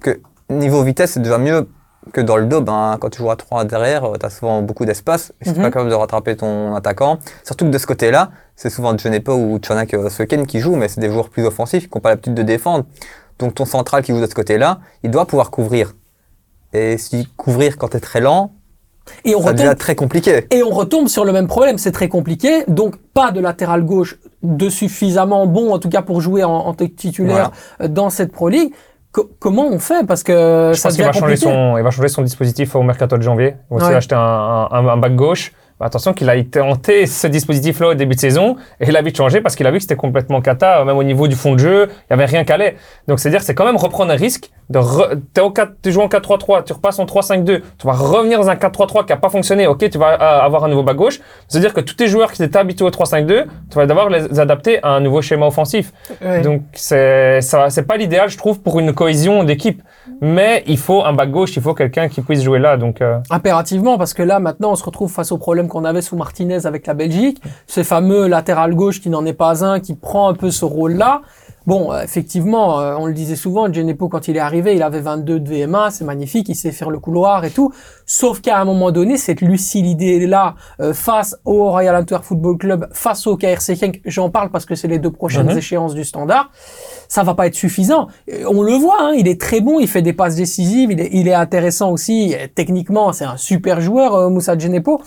[0.00, 1.68] que niveau vitesse, c'est déjà mieux
[2.14, 2.62] que dans le dos.
[2.62, 5.34] Ben, quand tu joues à 3 derrière, euh, t'as souvent beaucoup d'espace.
[5.42, 5.62] Et c'est Mhm.
[5.64, 7.18] pas capable de rattraper ton attaquant.
[7.44, 11.00] Surtout que de ce côté-là, c'est souvent Djenepo ou Chanak Sweken qui jouent, mais c'est
[11.02, 12.86] des joueurs plus offensifs qui n'ont pas l'habitude de défendre.
[13.38, 15.94] Donc ton central qui joue de ce côté-là, il doit pouvoir couvrir.
[16.72, 18.52] Et si couvrir quand t'es très lent,
[19.24, 20.46] Et on ça retombe très compliqué.
[20.50, 24.18] Et on retombe sur le même problème, c'est très compliqué, donc pas de latéral gauche
[24.42, 27.50] de suffisamment bon, en tout cas pour jouer en, en titulaire
[27.88, 28.72] dans cette Pro League.
[29.10, 30.06] Co- comment on fait?
[30.06, 32.82] Parce que Je ça pense qu'il va changer son, il va changer son dispositif au
[32.82, 33.54] mercato de janvier.
[33.70, 33.94] Il va Ouais.
[33.94, 35.52] acheter un, un, un back gauche.
[35.80, 39.16] Bah, attention qu'il a tenté ce dispositif-là au début de saison et il a vite
[39.16, 41.60] changé parce qu'il a vu que c'était complètement cata, même au niveau du fond de
[41.60, 42.74] jeu, il y avait rien qu'à aller.
[43.06, 45.92] Donc c'est dire c'est quand même reprendre un risque de re- t'es au 4, tu
[45.92, 47.44] joues en 4-3-3, tu repasses en 3-5-2,
[47.78, 50.64] tu vas revenir dans un 4-3-3 qui a pas fonctionné, ok, tu vas euh, avoir
[50.64, 51.20] un nouveau bas gauche.
[51.48, 54.82] C'est-à-dire que tous tes joueurs qui étaient habitués au 3-5-2, tu vas devoir les adapter
[54.82, 55.92] à un nouveau schéma offensif.
[56.42, 59.82] Donc c'est ça, c'est pas l'idéal, je trouve, pour une cohésion d'équipe.
[60.20, 62.76] Mais il faut un bas gauche, il faut quelqu'un qui puisse jouer là.
[62.76, 66.02] Donc euh, Impérativement, parce que là, maintenant, on se retrouve face au problème qu'on avait
[66.02, 69.94] sous Martinez avec la Belgique, ce fameux latéral gauche qui n'en est pas un, qui
[69.94, 71.22] prend un peu ce rôle-là.
[71.68, 75.00] Bon, euh, effectivement, euh, on le disait souvent, Genepo, quand il est arrivé, il avait
[75.02, 77.70] 22 de VMA, c'est magnifique, il sait faire le couloir et tout.
[78.06, 83.26] Sauf qu'à un moment donné, cette lucidité-là, euh, face au Royal Antwerp Football Club, face
[83.26, 85.58] au KRC Genk, j'en parle parce que c'est les deux prochaines Mhm.
[85.58, 86.50] échéances du standard,
[87.06, 88.06] ça va pas être suffisant.
[88.48, 91.10] On le voit, hein, il est très bon, il fait des passes décisives, il est,
[91.12, 92.34] il est intéressant aussi.
[92.54, 95.02] Techniquement, c'est un super joueur, euh, Moussa Genepo.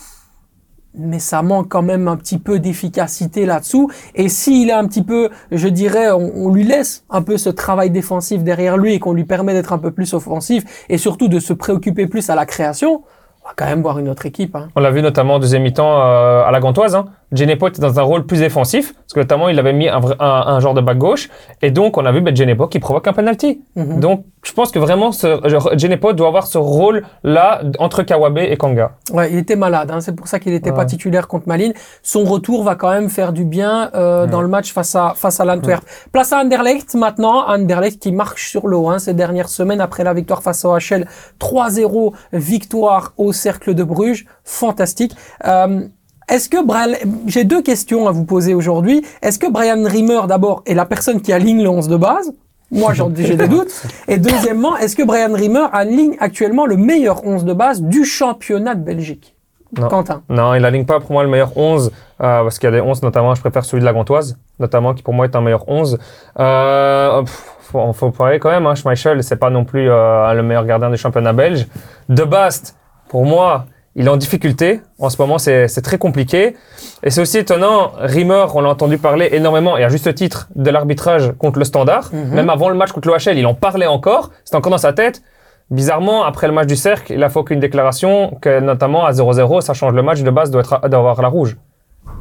[0.94, 3.90] Mais ça manque quand même un petit peu d'efficacité là-dessous.
[4.14, 7.90] Et s'il est un petit peu, je dirais, on, lui laisse un peu ce travail
[7.90, 11.40] défensif derrière lui et qu'on lui permet d'être un peu plus offensif et surtout de
[11.40, 13.02] se préoccuper plus à la création,
[13.42, 14.54] on va quand même voir une autre équipe.
[14.54, 14.68] Hein.
[14.76, 16.94] on l'a vu notamment en deuxième mi-temps euh, à la Gantoise.
[16.94, 17.06] Hein.
[17.32, 20.26] Genepo était dans un rôle plus défensif, parce que notamment il avait mis un, un,
[20.46, 21.28] un genre de back gauche,
[21.62, 23.62] et donc on a vu ben, Genepo qui provoque un penalty.
[23.76, 24.00] Mhm.
[24.00, 28.56] Donc je pense que vraiment ce, genre, Genepo doit avoir ce rôle-là entre Kawabe et
[28.56, 28.92] Kanga.
[29.12, 30.86] Ouais, il était malade, hein, c'est pour ça qu'il n'était pas Ouais.
[30.86, 31.74] titulaire contre Malines.
[32.02, 35.38] Son retour va quand même faire du bien euh, dans le match face à face
[35.38, 35.84] à l'Antwerp.
[36.12, 40.12] Place à Anderlecht maintenant, Anderlecht qui marche sur l'eau hein, ces dernières semaines après la
[40.12, 41.06] victoire face au HL
[41.40, 45.14] 3-0, victoire au Cercle de Bruges, fantastique.
[45.46, 45.82] Euh,
[46.28, 46.92] est-ce que Brian,
[47.26, 49.04] j'ai deux questions à vous poser aujourd'hui.
[49.22, 52.32] Est-ce que Brian Rimmer d'abord est la personne qui aligne le 11 de base?
[52.70, 53.70] Moi, j'en- j'ai des doutes.
[54.08, 58.74] Et deuxièmement, est-ce que Brian Rimmer aligne actuellement le meilleur 11 de base du championnat
[58.74, 59.34] de Belgique?
[59.78, 59.88] Non.
[59.88, 60.22] Quentin.
[60.28, 62.80] Non, il aligne pas pour moi le meilleur 11, euh, parce qu'il y a des
[62.82, 65.66] 11 notamment, je préfère celui de la Gantoise, notamment qui pour moi est un meilleur
[65.66, 65.98] 11.
[66.38, 70.42] Euh, pff, faut, faut parler quand même, hein, Schmeichel, c'est pas non plus euh, le
[70.42, 71.66] meilleur gardien du championnat belge.
[72.10, 72.76] De Bast,
[73.08, 74.80] pour moi, il est en difficulté.
[74.98, 76.56] En ce moment, c'est très compliqué.
[77.02, 80.70] Et c'est aussi étonnant, Rimmer, on l'a entendu parler énormément, et à juste titre, de
[80.70, 82.10] l'arbitrage contre le Standard.
[82.12, 82.34] Mhm.
[82.34, 84.30] Même avant le match contre l'OHL, il en parlait encore.
[84.44, 85.22] C'était encore dans sa tête.
[85.70, 89.60] Bizarrement, après le match du Cercle, il a fait aucune déclaration que, notamment à 0-0,
[89.60, 90.22] ça change le match.
[90.22, 91.56] De base, doit être, doit avoir la rouge.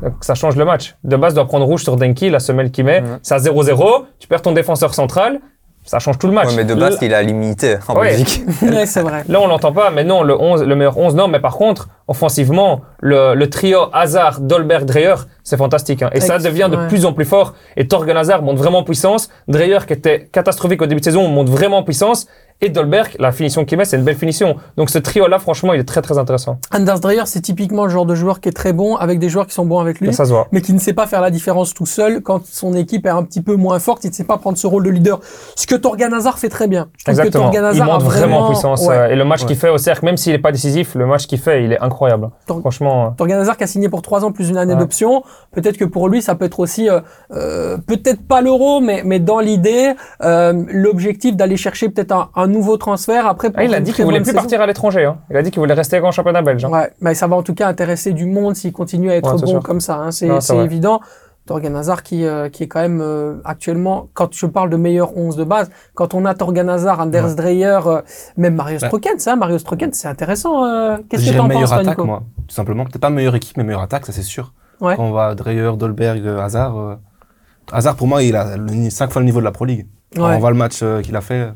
[0.03, 0.95] Donc, ça change le match.
[1.03, 3.01] De base, doit prendre rouge sur Denki, la semelle qu'il met.
[3.01, 3.19] Mhm.
[3.23, 5.39] C'est à 0-0, tu perds ton défenseur central,
[5.83, 6.49] ça change tout le match.
[6.49, 8.09] Ouais, mais de base, il a limité en Ouais.
[8.11, 8.43] Belgique.
[8.61, 9.23] ouais, c'est vrai.
[9.27, 11.89] Là, on l'entend pas, mais non, le 11, le meilleur 11, non, mais par contre,
[12.07, 16.03] offensivement, le, le trio Hazard, Dolberg, Dreyer, c'est fantastique.
[16.03, 16.09] hein.
[16.13, 16.87] Et ça devient de ouais.
[16.87, 17.53] plus en plus fort.
[17.77, 19.29] Et Torgen Hazard monte vraiment en puissance.
[19.47, 22.27] Dreyer, qui était catastrophique au début de saison, monte vraiment en puissance.
[22.63, 24.55] Et Dolberg, la finition qu'il met, c'est une belle finition.
[24.77, 26.59] Donc ce trio-là, franchement, il est très très intéressant.
[26.71, 29.47] Anders Dreyer, c'est typiquement le genre de joueur qui est très bon avec des joueurs
[29.47, 30.09] qui sont bons avec lui.
[30.09, 30.47] Et ça se voit.
[30.51, 33.23] mais qui ne sait pas faire la différence tout seul quand son équipe est un
[33.23, 35.19] petit peu moins forte, il ne sait pas prendre ce rôle de leader.
[35.55, 36.89] Ce que Torgan Hazard fait très bien.
[36.97, 37.45] Je que Exactement.
[37.45, 38.81] Torgan Il Hazard a monte vraiment en puissance.
[38.85, 38.95] ouais.
[38.95, 39.47] euh, Et le match Ouais.
[39.47, 41.79] qu'il fait au cercle, même s'il n'est pas décisif, le match qu'il fait, il est
[41.81, 42.29] incroyable.
[42.45, 43.07] Tor- Franchement.
[43.07, 44.79] euh, Torgan Hazard qui a signé pour trois ans plus une année Ouais.
[44.79, 45.23] d'option.
[45.51, 46.99] Peut-être que pour lui, ça peut être aussi, euh,
[47.31, 49.93] euh, peut-être pas l'euro, mais, mais dans l'idée,
[50.23, 53.49] euh, l'objectif d'aller chercher peut-être un, un nouveau transfert après.
[53.49, 54.39] pour Ah, il a dit qu'il voulait bonne plus saison.
[54.41, 55.05] partir à l'étranger.
[55.05, 55.17] hein.
[55.29, 56.63] Il a dit qu'il voulait rester en championnat belge.
[56.65, 56.69] hein.
[56.69, 59.39] Ouais, mais ça va en tout cas intéresser du monde s'il continue à être Ouais,
[59.41, 59.63] bon sûr.
[59.63, 59.95] comme ça.
[59.97, 60.11] Hein.
[60.11, 60.99] C'est évident.
[61.47, 65.17] Torgan Hazard qui, euh, qui est quand même euh, actuellement, quand je parle de meilleur
[65.17, 67.35] 11 de base, quand on a Torgan Hazard, Anders Ouais.
[67.35, 68.01] Dreyer, euh,
[68.37, 68.85] même Mario Ouais.
[68.87, 70.63] Strokens, hein, Mario Strokens, c'est intéressant.
[70.65, 72.83] euh, Qu'est-ce que t'en meilleure penses, toi, attaque, Nico moi, tout simplement.
[72.85, 74.53] Peut-être pas meilleure équipe, mais meilleure attaque, ça c'est sûr.
[74.81, 74.95] Ouais.
[74.95, 76.77] Quand on va Dreyer, Dolberg, Hazard.
[76.77, 76.95] euh,
[77.71, 79.87] Hazard, pour moi, il a le, 5 fois le niveau de la Pro League.
[80.15, 80.21] Ouais.
[80.23, 81.51] on voit le match euh, qu'il a fait,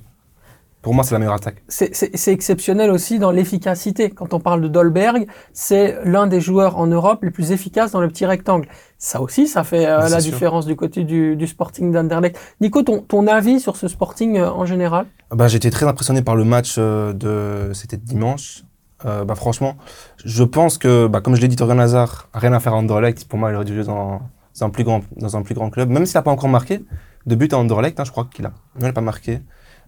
[0.86, 1.64] pour moi, c'est la meilleure attaque.
[1.68, 4.12] C'est- exceptionnel aussi dans l'efficacité.
[4.12, 8.02] Quand on parle de Dolberg, c'est l'un des joueurs en Europe les plus efficaces dans
[8.02, 8.68] le petit rectangle.
[9.00, 10.32] Ça aussi, ça fait euh, la sûr.
[10.32, 12.40] différence du côté du, du Sporting d'Anderlecht.
[12.62, 15.08] Nico, ton, ton avis sur ce Sporting euh, en général?
[15.32, 17.74] Bah, J'étais très impressionné par le match euh, de.
[17.74, 18.64] C'était dimanche.
[19.04, 19.76] Bah, franchement,
[20.24, 22.78] je pense que, bah, comme je l'ai dit, Torgan Hazard a rien à faire à
[22.78, 23.28] Anderlecht.
[23.28, 24.22] Pour moi, il aurait dû jouer dans,
[24.60, 25.90] dans un, plus grand, dans un plus grand club.
[25.90, 26.84] Même s'il n'a pas encore marqué
[27.26, 28.54] de but à Anderlecht, hein, je crois qu'il a.
[28.80, 29.42] Il n'a pas marqué.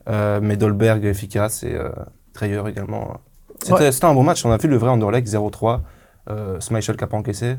[0.08, 1.90] Euh, mais Dolberg efficace et euh,
[2.34, 3.18] Dreyer également.
[3.62, 4.46] C'était un bon match.
[4.46, 5.80] On a vu le vrai Anderlecht 0-3.
[6.30, 7.58] Euh, Schmeichel qui n'a pas encaissé.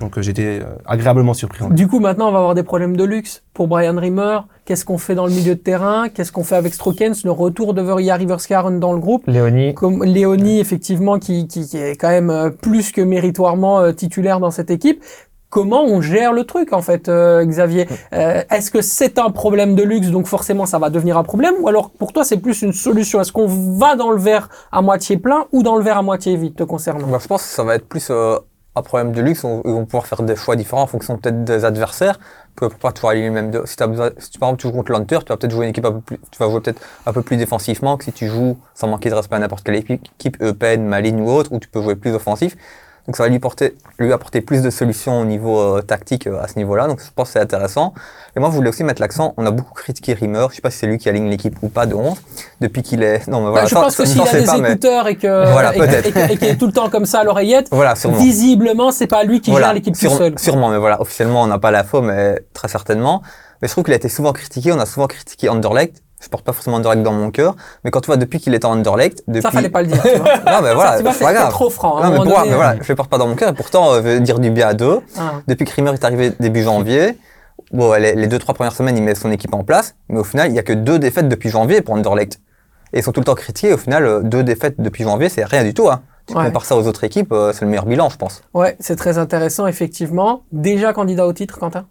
[0.00, 1.64] Donc euh, j'étais euh, agréablement surpris.
[1.70, 4.40] Du coup, maintenant, on va avoir des problèmes de luxe pour Brian Rimmer.
[4.64, 6.08] Qu'est-ce qu'on fait dans le milieu de terrain?
[6.08, 7.24] Qu'est-ce qu'on fait avec Strokens?
[7.24, 9.24] Le retour de Veria Riverskaren dans le groupe?
[9.26, 9.74] Léonie.
[9.74, 14.40] comme Léonie, effectivement, qui, qui, qui est quand même euh, plus que méritoirement euh, titulaire
[14.40, 15.02] dans cette équipe.
[15.52, 19.74] Comment on gère le truc, en fait, euh, Xavier Euh, Est-ce que c'est un problème
[19.74, 22.62] de luxe, donc forcément ça va devenir un problème Ou alors, pour toi, c'est plus
[22.62, 23.20] une solution?
[23.20, 23.46] Est-ce qu'on
[23.78, 26.62] va dans le verre à moitié plein ou dans le verre à moitié vide, te
[26.64, 27.06] concernant?
[27.06, 28.38] Bah, je pense que ça va être plus euh,
[28.76, 31.44] un problème de luxe, on- ils vont pouvoir faire des choix différents en fonction peut-être
[31.44, 32.18] des adversaires,
[32.56, 33.62] que pour pas toujours aligner le même deux.
[33.66, 35.66] Si, t'as besoin, si tu par exemple tu joues contre l'Hunter, tu vas peut-être jouer
[35.66, 38.12] une équipe un peu plus, tu vas jouer peut-être un peu plus défensivement que si
[38.12, 41.52] tu joues sans manquer de respect à n'importe quelle équipe, équipe Eupen, Malines ou autre,
[41.52, 42.56] où tu peux jouer plus offensif.
[43.06, 46.40] Donc ça va lui, porter, lui apporter plus de solutions au niveau euh, tactique euh,
[46.40, 46.86] à ce niveau-là.
[46.86, 47.94] Donc je pense que c'est intéressant.
[48.36, 49.34] Et moi, je voulais aussi mettre l'accent.
[49.36, 50.46] On a beaucoup critiqué Rimmer.
[50.50, 52.16] Je sais pas si c'est lui qui aligne l'équipe ou pas de 11
[52.60, 53.26] depuis qu'il est.
[53.26, 53.62] Non, mais voilà.
[53.62, 56.32] Bah, je pense que s'il a des pas, mais- écouteurs et que Voilà, et et
[56.32, 58.18] et qu'il est tout le temps comme ça à l'oreillette, Voilà, sûrement.
[58.18, 60.38] visiblement c'est pas lui qui Voilà, gère l'équipe tout seul.
[60.38, 63.20] Sûrement, mais voilà, officiellement, on n'a pas l'info, mais très certainement.
[63.60, 64.72] Mais je trouve qu'il a été souvent critiqué.
[64.72, 66.02] On a souvent critiqué Anderlecht.
[66.22, 68.64] Je porte pas forcément Anderlecht dans mon cœur, mais quand tu vois depuis qu'il est
[68.64, 69.42] en Anderlecht, depuis.
[69.42, 70.02] Ça fallait pas le dire.
[70.02, 70.36] Tu vois.
[70.46, 71.50] Non, mais voilà, c'est pas grave.
[71.50, 71.98] trop franc.
[71.98, 73.34] un Non, mais, pour moi, donné, mais voilà, euh, je ne porte pas dans mon
[73.34, 75.00] cœur, et pourtant, euh, dire du bien à deux.
[75.18, 75.32] ah.
[75.48, 77.18] Depuis que Rimmer est arrivé début janvier,
[77.72, 80.24] bon, les, les deux, trois premières semaines, il met son équipe en place, mais au
[80.24, 82.40] final, il y a que deux défaites depuis janvier pour Anderlecht.
[82.92, 85.44] Et ils sont tout le temps critiqués, au final, euh, deux défaites depuis janvier, c'est
[85.44, 86.02] rien du tout, hein.
[86.28, 86.44] Tu Ouais.
[86.44, 88.42] compares ça aux autres équipes, euh, c'est le meilleur bilan, je pense.
[88.54, 90.44] Ouais, c'est très intéressant, effectivement.
[90.52, 91.86] Déjà candidat au titre, Quentin?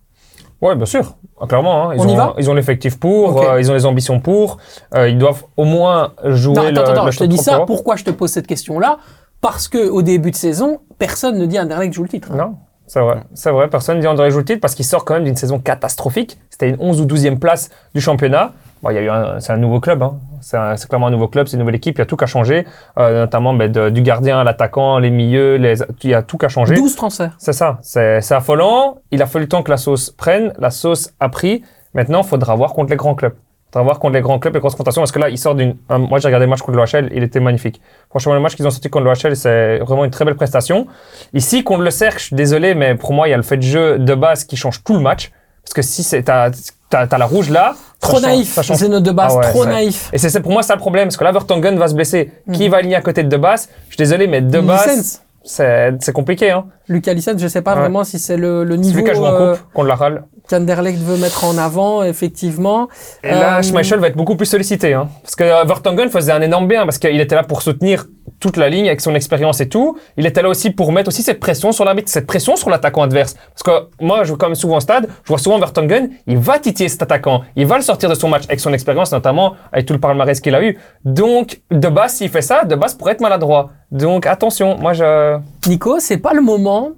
[0.61, 1.15] Ouais, bien sûr.
[1.39, 1.93] Ah, Clairement, hein.
[1.95, 2.33] ils, On y ont, va?
[2.37, 4.57] ils ont l'effectif pour, euh, ils ont les ambitions pour.
[4.95, 7.43] euh, ils doivent au moins jouer Non, le, attends, attends, le je te dis 3
[7.53, 7.59] ça.
[7.65, 8.97] Pourquoi je te pose cette question-là?
[9.41, 12.29] Parce que au début de saison, personne ne dit Anderlecht joue le titre.
[12.31, 12.37] hein.
[12.37, 13.21] Non, c'est vrai.
[13.33, 13.69] C'est vrai.
[13.69, 16.37] Personne ne dit André joue le titre parce qu'il sort quand même d'une saison catastrophique.
[16.51, 18.53] C'était une 11 ou 12e place du championnat.
[18.81, 20.01] Bon, il y a eu un, c'est un nouveau club.
[20.01, 20.15] Hein.
[20.41, 21.97] C'est, un- c'est clairement un nouveau club, c'est une nouvelle équipe.
[21.97, 22.65] Il y a tout qu'à changer,
[22.97, 26.37] euh, notamment ben, de- du gardien à l'attaquant, les milieux, les, il y a tout
[26.37, 26.73] qu'à changer.
[26.75, 27.33] 12 transferts.
[27.37, 28.97] C'est ça, c'est c'est affolant.
[29.11, 31.63] Il a fallu le temps que la sauce prenne, la sauce a pris.
[31.93, 33.33] Maintenant, il faudra voir contre les grands clubs.
[33.35, 35.53] Il faudra voir contre les grands clubs et grosses confrontations parce que là, il sort
[35.55, 35.75] d'une.
[35.89, 37.79] un- Moi, j'ai regardé le match contre l'OHL, il était magnifique.
[38.09, 40.87] Franchement, le match qu'ils ont sorti contre l'OHL, c'est vraiment une très belle prestation.
[41.33, 43.57] Ici, contre le Cercle, je suis désolé, mais pour moi, il y a le fait
[43.57, 45.31] de jeu de base qui change tout le match.
[45.63, 46.49] Parce que si c'est t'as
[46.91, 49.49] t'as- t'as la rouge là, Trop naïf, ça change c'est notre de base, Ah ouais,
[49.49, 50.09] trop naïf.
[50.13, 52.31] et c'est c'est pour moi ça le problème, parce que là, Vertonghen va se blesser.
[52.53, 53.69] Qui va aligner à côté de De Basse?
[53.89, 56.51] Je suis désolé, mais De Basse, c'est c'est compliqué.
[56.51, 56.65] Hein.
[56.87, 57.79] Lucas Licence, je sais pas Ouais.
[57.81, 60.23] vraiment si c'est le, le niveau a joué en euh, coupe contre la Halle.
[60.49, 62.89] qu'Anderlecht veut mettre en avant, effectivement.
[63.23, 64.93] Et là, Euh, Schmeichel va être beaucoup plus sollicité.
[64.93, 65.07] Hein.
[65.23, 68.05] Parce que euh, Vertonghen faisait un énorme bien, parce qu'il était là pour soutenir
[68.41, 69.97] toute la ligne avec son expérience et tout.
[70.17, 73.03] Il était là aussi pour mettre aussi cette pression sur l'arbitre, cette pression sur l'attaquant
[73.03, 73.35] adverse.
[73.53, 76.37] Parce que moi, je joue quand même souvent au stade, je vois souvent Vertonghen, il
[76.37, 77.43] va titiller cet attaquant.
[77.55, 80.41] Il va le sortir de son match avec son expérience, notamment avec tout le palmarès
[80.41, 80.77] qu'il a eu.
[81.05, 83.69] Donc, de base, s'il fait ça, de base pourrait être maladroit.
[83.91, 85.37] Donc, attention, moi, je...
[85.67, 86.91] Nico, c'est pas le moment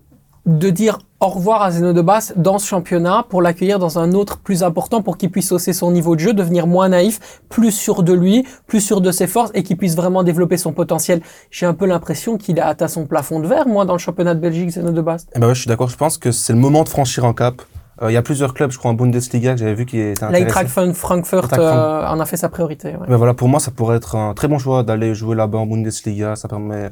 [0.45, 4.11] de dire au revoir à Zeno de Basse dans ce championnat pour l'accueillir dans un
[4.11, 7.71] autre plus important pour qu'il puisse hausser son niveau de jeu, devenir moins naïf, plus
[7.71, 11.21] sûr de lui, plus sûr de ses forces et qu'il puisse vraiment développer son potentiel.
[11.49, 14.35] J'ai un peu l'impression qu'il a atteint son plafond de verre, moi, dans le championnat
[14.35, 15.25] de Belgique, Zeno de Basse.
[15.33, 15.87] Eh ben ouais, je suis d'accord.
[15.87, 17.61] Je pense que c'est le moment de franchir un cap.
[18.01, 20.25] Euh, Il y a plusieurs clubs, je crois, en Bundesliga que j'avais vu qui étaient
[20.25, 20.67] intéressés.
[20.93, 22.89] Frankfurt Eintracht euh, en a fait sa priorité.
[22.89, 23.07] ouais.
[23.07, 25.67] Ben voilà, pour moi, ça pourrait être un très bon choix d'aller jouer là-bas en
[25.67, 26.35] Bundesliga.
[26.35, 26.89] Ça permet,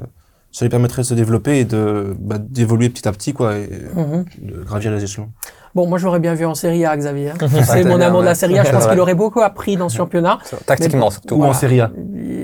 [0.52, 3.68] ça lui permettrait de se développer et de bah, d'évoluer petit à petit, quoi, et
[3.96, 4.24] Mhm.
[4.42, 5.28] de gravir les échelons.
[5.74, 7.30] Bon, moi, je l'aurais bien vu en Serie A, Xavier.
[7.30, 7.34] hein.
[7.64, 8.34] C'est mon bien, amour de la.
[8.34, 8.64] Serie A.
[8.64, 10.38] Je pense qu'il aurait beaucoup appris dans ce championnat.
[10.66, 11.36] Tactiquement, surtout.
[11.36, 11.54] Ou en.
[11.54, 11.90] Serie A.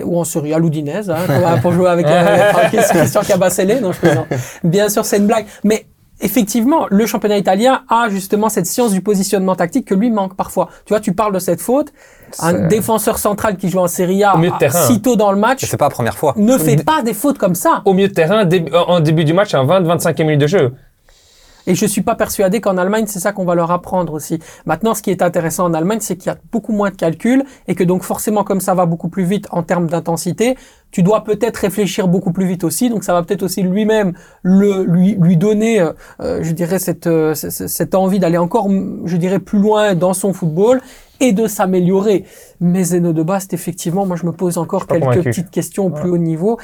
[0.05, 3.93] ou en Serie A l'Oudinese, hein, pour- pour jouer avec, euh, avec Christian Cabasele, non
[3.93, 4.27] je plaisante.
[4.65, 5.85] Bien sûr, c'est une blague, mais
[6.21, 10.69] effectivement, le championnat italien a justement cette science du positionnement tactique que lui manque parfois.
[10.85, 11.93] Tu vois, tu parles de cette faute,
[12.41, 14.87] un défenseur central qui joue en Serie A Au milieu de terrain.
[14.87, 16.35] si tôt dans le match c'est pas la première fois.
[16.37, 17.83] ne fait pas des fautes comme ça.
[17.85, 18.49] Au milieu de terrain,
[18.87, 20.73] en début du match, à 20-25e minute de jeu.
[21.69, 24.39] Et je suis pas persuadé qu'en Allemagne, c'est ça qu'on va leur apprendre aussi.
[24.65, 27.45] Maintenant, ce qui est intéressant en Allemagne, c'est qu'il y a beaucoup moins de calculs
[27.69, 30.57] et que donc forcément, comme ça va beaucoup plus vite en termes d'intensité,
[30.91, 32.89] tu dois peut-être réfléchir beaucoup plus vite aussi.
[32.89, 37.07] Donc ça va peut-être aussi lui-même le, lui, lui donner, euh, euh, je dirais, cette,
[37.07, 38.71] euh, cette envie d'aller encore,
[39.05, 40.81] je dirais, plus loin dans son football
[41.21, 42.25] et de s'améliorer.
[42.61, 45.31] Mais Zeno de Bast, effectivement, moi je me pose encore quelques convaincu.
[45.31, 46.59] petites questions au plus haut niveau.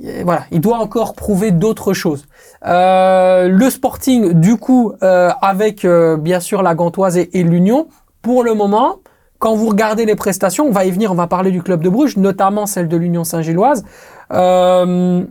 [0.00, 2.26] Voilà, il doit encore prouver d'autres choses.
[2.64, 7.88] Euh, le Sporting, du coup, euh, avec euh, bien sûr la Gantoise et, et l'Union,
[8.22, 8.98] pour le moment,
[9.38, 11.88] quand vous regardez les prestations, on va y venir, on va parler du club de
[11.88, 13.84] Bruges, notamment celle de l'Union Saint-Gilloise.
[14.30, 15.26] On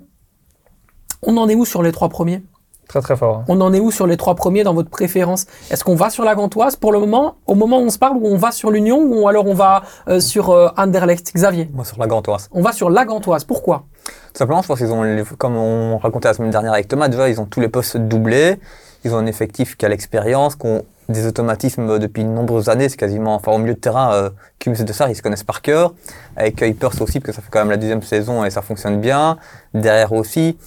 [1.23, 2.43] en est où sur les trois premiers?
[2.87, 3.43] Très très fort.
[3.49, 5.45] On en est où sur les trois premiers dans votre préférence?
[5.69, 8.15] Est-ce qu'on va sur la Gantoise pour le moment Au moment où on se parle,
[8.17, 11.33] ou on va sur l'Union, ou alors on va euh, sur euh, Anderlecht?
[11.35, 12.47] Xavier Moi, sur la Gantoise.
[12.53, 13.43] On va sur la Gantoise.
[13.43, 13.83] Pourquoi?
[14.05, 17.09] Tout simplement, je pense qu'ils ont, les- comme on racontait la semaine dernière avec Thomas,
[17.09, 18.57] déjà, ils ont tous les postes doublés.
[19.03, 22.89] Ils ont un effectif qui a l'expérience, qui ont des automatismes depuis de nombreuses années.
[22.89, 24.29] C'est quasiment, enfin, au milieu de terrain, euh,
[24.65, 25.93] et De Sar, ils se connaissent par cœur.
[26.35, 28.99] Avec Kuipers aussi, parce que ça fait quand même la deuxième saison et ça fonctionne
[28.99, 29.37] bien.
[29.73, 30.57] Derrière aussi.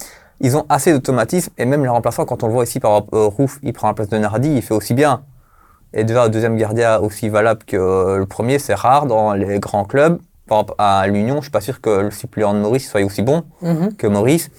[0.43, 3.09] Ils ont assez d'automatisme et même les remplaçants, quand on le voit ici, par exemple,
[3.15, 5.23] euh, Rouf, il prend la place de Nardi, il fait aussi bien.
[5.93, 9.59] Et déjà, le deuxième gardien aussi valable que euh, le premier, c'est rare dans les
[9.59, 10.19] grands clubs.
[10.47, 13.21] Par exemple, à l'Union, je suis pas sûr que le suppléant de Maurice soit aussi
[13.21, 13.95] bon Mhm.
[13.95, 14.49] que Maurice.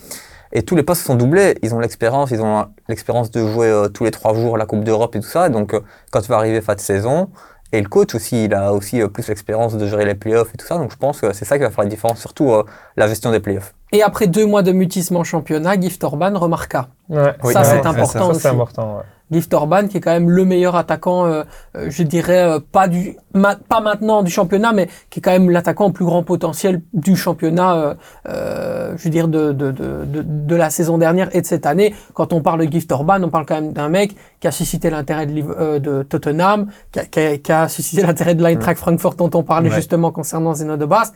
[0.53, 1.57] Et tous les postes sont doublés.
[1.63, 4.85] Ils ont l'expérience, ils ont l'expérience de jouer euh, tous les trois jours la Coupe
[4.85, 5.49] d'Europe et tout ça.
[5.49, 7.31] Donc, euh, quand tu vas arriver fin de saison,
[7.73, 10.67] et le coach aussi, il a aussi plus l'expérience de gérer les playoffs et tout
[10.67, 10.77] ça.
[10.77, 12.65] Donc, je pense que c'est ça qui va faire la différence, surtout euh,
[12.99, 13.75] la gestion des playoffs.
[13.93, 16.89] Et après deux mois de mutissement en championnat, Gift Orban remarqua.
[17.11, 17.35] Ouais.
[17.45, 18.41] Oui, ça, c'est ouais, important Ça, aussi.
[18.41, 18.97] c'est important.
[18.97, 19.03] ouais.
[19.31, 22.87] Gift Orban, qui est quand même le meilleur attaquant, euh, euh, je dirais, euh, pas
[22.87, 26.23] du, ma- pas maintenant du championnat, mais qui est quand même l'attaquant au plus grand
[26.23, 27.95] potentiel du championnat, euh,
[28.29, 31.65] euh, je veux dire, de, de, de, de, de la saison dernière et de cette
[31.65, 31.95] année.
[32.13, 34.91] Quand on parle de Gift Orban, on parle quand même d'un mec qui a suscité
[34.91, 38.79] l'intérêt de, euh, de Tottenham, qui a, qui a- qui a suscité l'intérêt de l'Eintracht
[38.79, 39.77] Francfort dont on parlait Ouais.
[39.77, 41.15] justement concernant Zeno de Bast.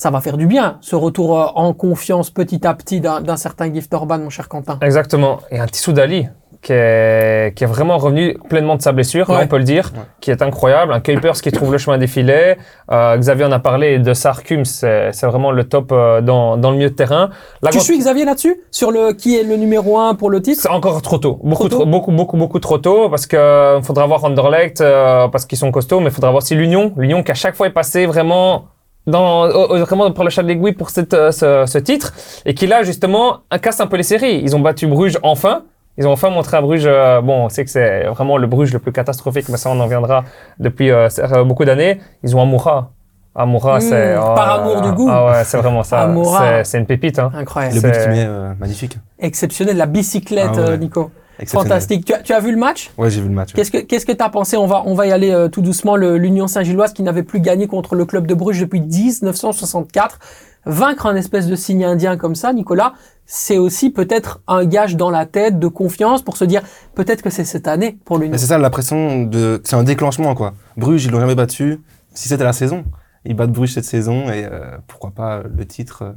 [0.00, 3.36] Ça va faire du bien, ce retour euh, en confiance petit à petit d'un d'un
[3.36, 4.78] certain Gift Orban, mon cher Quentin.
[4.80, 5.40] Exactement.
[5.50, 6.28] Et un Tissou Dali
[6.62, 9.90] qui est, qui est vraiment revenu pleinement de sa blessure, là, on peut le dire,
[9.94, 10.02] Ouais.
[10.20, 10.92] qui est incroyable.
[10.92, 12.58] Un Kuipers qui trouve le chemin des filets.
[12.92, 16.70] Euh, Xavier en a parlé de Sarkum, c'est c'est vraiment le top euh, dans, dans
[16.70, 17.30] le milieu de terrain.
[17.72, 18.60] Tu suis Xavier là-dessus?
[18.70, 20.62] Sur le qui est le numéro un pour le titre?
[20.62, 21.40] C'est encore trop tôt.
[21.42, 25.44] Beaucoup, Trop beaucoup, beaucoup, beaucoup trop tôt parce que euh, faudra voir Anderlecht euh, parce
[25.44, 26.92] qu'ils sont costauds, mais il faudra voir aussi l'Union.
[26.96, 28.66] L'Union qui à chaque fois est passé vraiment
[29.08, 32.12] dans, au- au- vraiment par le chat de l'aiguille pour cette, euh, ce, ce titre
[32.46, 34.40] et qui là justement casse un peu les séries.
[34.42, 35.62] Ils ont battu Bruges enfin.
[36.00, 38.72] Ils ont enfin montré à Bruges, euh, bon, on sait que c'est vraiment le Bruges
[38.72, 40.22] le plus catastrophique, mais ça on en viendra
[40.60, 41.98] depuis euh, euh, beaucoup d'années.
[42.22, 42.92] Ils ont Amoura.
[43.34, 44.16] Amoura, Mmh, c'est...
[44.16, 45.08] oh par amour du goût.
[45.10, 46.02] Ah ouais, c'est vraiment ça.
[46.02, 46.62] Amoura.
[46.64, 47.18] C'est- une pépite.
[47.18, 47.30] Hein.
[47.34, 47.74] Incroyable.
[47.76, 48.96] Le but C'est- qu'il met, euh, magnifique.
[49.18, 50.68] Exceptionnel, la bicyclette, Ah ouais.
[50.70, 51.10] euh, Nico.
[51.46, 52.04] Fantastique.
[52.04, 52.90] Tu as, tu as vu le match?
[52.98, 53.52] Ouais, j'ai vu le match.
[53.52, 54.56] Qu'est-ce que qu'est-ce que t'as pensé?
[54.56, 55.96] On va on va y aller euh, tout doucement.
[55.96, 60.18] L'Union Saint-Gilloise qui n'avait plus gagné contre le club de Bruges depuis 1964.
[60.66, 62.92] Vaincre un espèce de signe indien comme ça, Nicolas,
[63.24, 66.62] c'est aussi peut-être un gage dans la tête de confiance pour se dire
[66.94, 68.36] peut-être que c'est cette année pour l'Union.
[68.36, 69.60] C'est ça l'impression de.
[69.64, 70.54] C'est un déclenchement, quoi.
[70.76, 71.80] Bruges, ils l'ont jamais battu.
[72.12, 72.84] Si c'était la saison,
[73.24, 76.12] ils battent Bruges cette saison et euh, pourquoi pas le titre euh,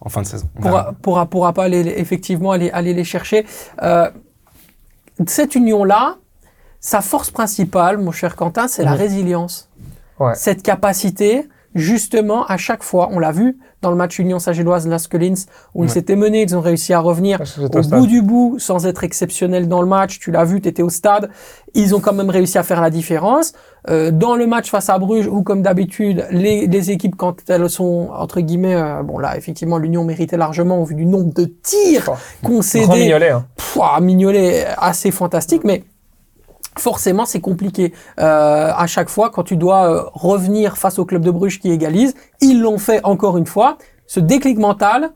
[0.00, 0.48] en fin de saison.
[0.60, 3.46] Pourra, pourra, pourra pas aller, effectivement aller, aller les chercher.
[3.82, 4.10] Euh,
[5.28, 6.16] cette union-là,
[6.80, 9.68] sa force principale, mon cher Quentin, c'est la résilience.
[10.18, 10.34] Ouais.
[10.34, 15.34] Cette capacité, justement, à chaque fois, on l'a vu dans le match Union Saint-Gilloise Laskelins,
[15.74, 19.04] où ils s'étaient menés, ils ont réussi à revenir au bout du bout, sans être
[19.04, 20.18] exceptionnel dans le match.
[20.18, 21.30] Tu l'as vu, tu étais au stade.
[21.74, 23.54] Ils ont quand même réussi à faire la différence.
[23.88, 27.70] Euh, dans le match face à Bruges, où comme d'habitude, les, les équipes, quand elles
[27.70, 31.44] sont, entre guillemets, euh, bon là, effectivement, l'Union méritait largement au vu du nombre de
[31.44, 32.86] tirs Oh, concédés.
[33.04, 33.30] mignolet.
[33.30, 33.46] Hein.
[33.56, 35.84] Pouah, Mignolet, assez fantastique, mais
[36.80, 37.92] forcément, c'est compliqué.
[38.18, 41.70] Euh, à chaque fois, quand tu dois euh, revenir face au club de Bruges qui
[41.70, 43.76] égalise, ils l'ont fait encore une fois.
[44.06, 45.10] Ce déclic mental,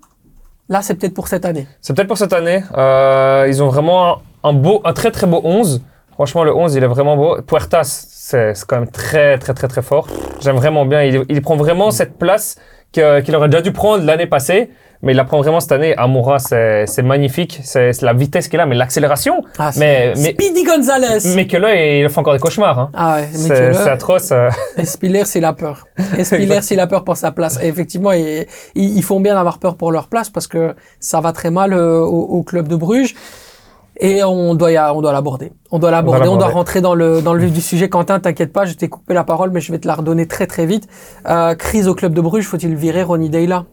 [0.69, 1.67] là, c'est peut-être pour cette année.
[1.81, 2.63] C'est peut-être pour cette année.
[2.77, 5.83] Euh, ils ont vraiment un, beau, un très très beau 11.
[6.13, 7.43] Franchement, le 11, il est vraiment beau.
[7.43, 10.07] Puertas, c'est quand même très très très très fort.
[10.41, 11.03] J'aime vraiment bien.
[11.03, 12.57] Il, prend vraiment cette place
[12.95, 14.71] qu'il aurait déjà dû prendre l'année passée.
[15.03, 15.95] Mais il la prend vraiment cette année.
[15.99, 17.61] Amoura, c'est c'est magnifique.
[17.63, 19.43] C'est c'est la vitesse qu'il a, mais l'accélération.
[19.59, 21.19] Ah, c'est- Mais, mais, Speedy Gonzalez.
[21.37, 22.79] mais que là, il fait encore des cauchemars.
[22.79, 22.91] Hein.
[22.95, 24.33] Ah ouais, C'est atroce.
[24.33, 24.49] euh.
[24.83, 25.87] Spiller, c'est la peur.
[26.17, 27.59] Et Spiller, c'est la peur pour sa place.
[27.63, 31.21] Et effectivement, ils, ils ils font bien d'avoir peur pour leur place parce que ça
[31.21, 33.15] va très mal euh, au, au club de Bruges.
[34.01, 35.53] Et on doit, y a- on doit l'aborder.
[35.71, 36.29] On doit l'aborder.
[36.29, 37.89] On doit rentrer dans le, dans le vif du sujet.
[37.89, 40.47] Quentin, t'inquiète pas, je t'ai coupé la parole, mais je vais te la redonner très
[40.47, 40.89] très vite.
[41.29, 43.67] Euh, crise au club de Bruges, faut-il virer Ronnie Deyla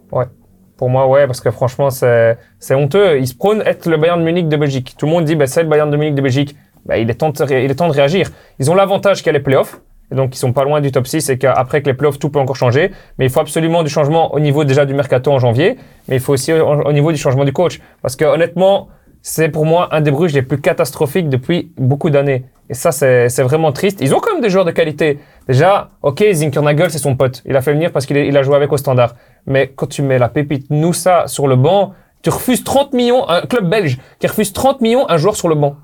[0.78, 3.20] Pour moi, ouais, parce que franchement, c'est c'est honteux.
[3.20, 4.96] Ils se prônent être le Bayern de Munich de Belgique.
[4.98, 6.56] Tout le monde dit, bah, c'est le Bayern de Munich de Belgique.
[6.86, 8.30] Bah, il, est temps de, il est temps de réagir.
[8.60, 9.82] Ils ont l'avantage qu'il y a les playoffs.
[10.12, 12.30] Et donc, ils sont pas loin du top 6 et qu'après que les playoffs, tout
[12.30, 12.92] peut encore changer.
[13.18, 15.78] Mais il faut absolument du changement au niveau déjà du mercato en janvier.
[16.10, 17.80] Mais il faut aussi au, au niveau du changement du coach.
[18.02, 18.90] Parce que honnêtement,
[19.22, 22.46] c'est pour moi un des Bruges les plus catastrophiques depuis beaucoup d'années.
[22.70, 24.00] Et ça, c'est c'est vraiment triste.
[24.02, 25.20] Ils ont quand même des joueurs de qualité.
[25.48, 27.42] Déjà, ok, Zinkernagel, c'est son pote.
[27.46, 29.16] Il a fait venir parce qu'il il a joué avec au standard.
[29.46, 33.42] Mais quand tu mets la pépite Noussa sur le banc, tu refuses 30 millions, un
[33.42, 35.76] club belge qui refuse 30 millions un joueur sur le banc.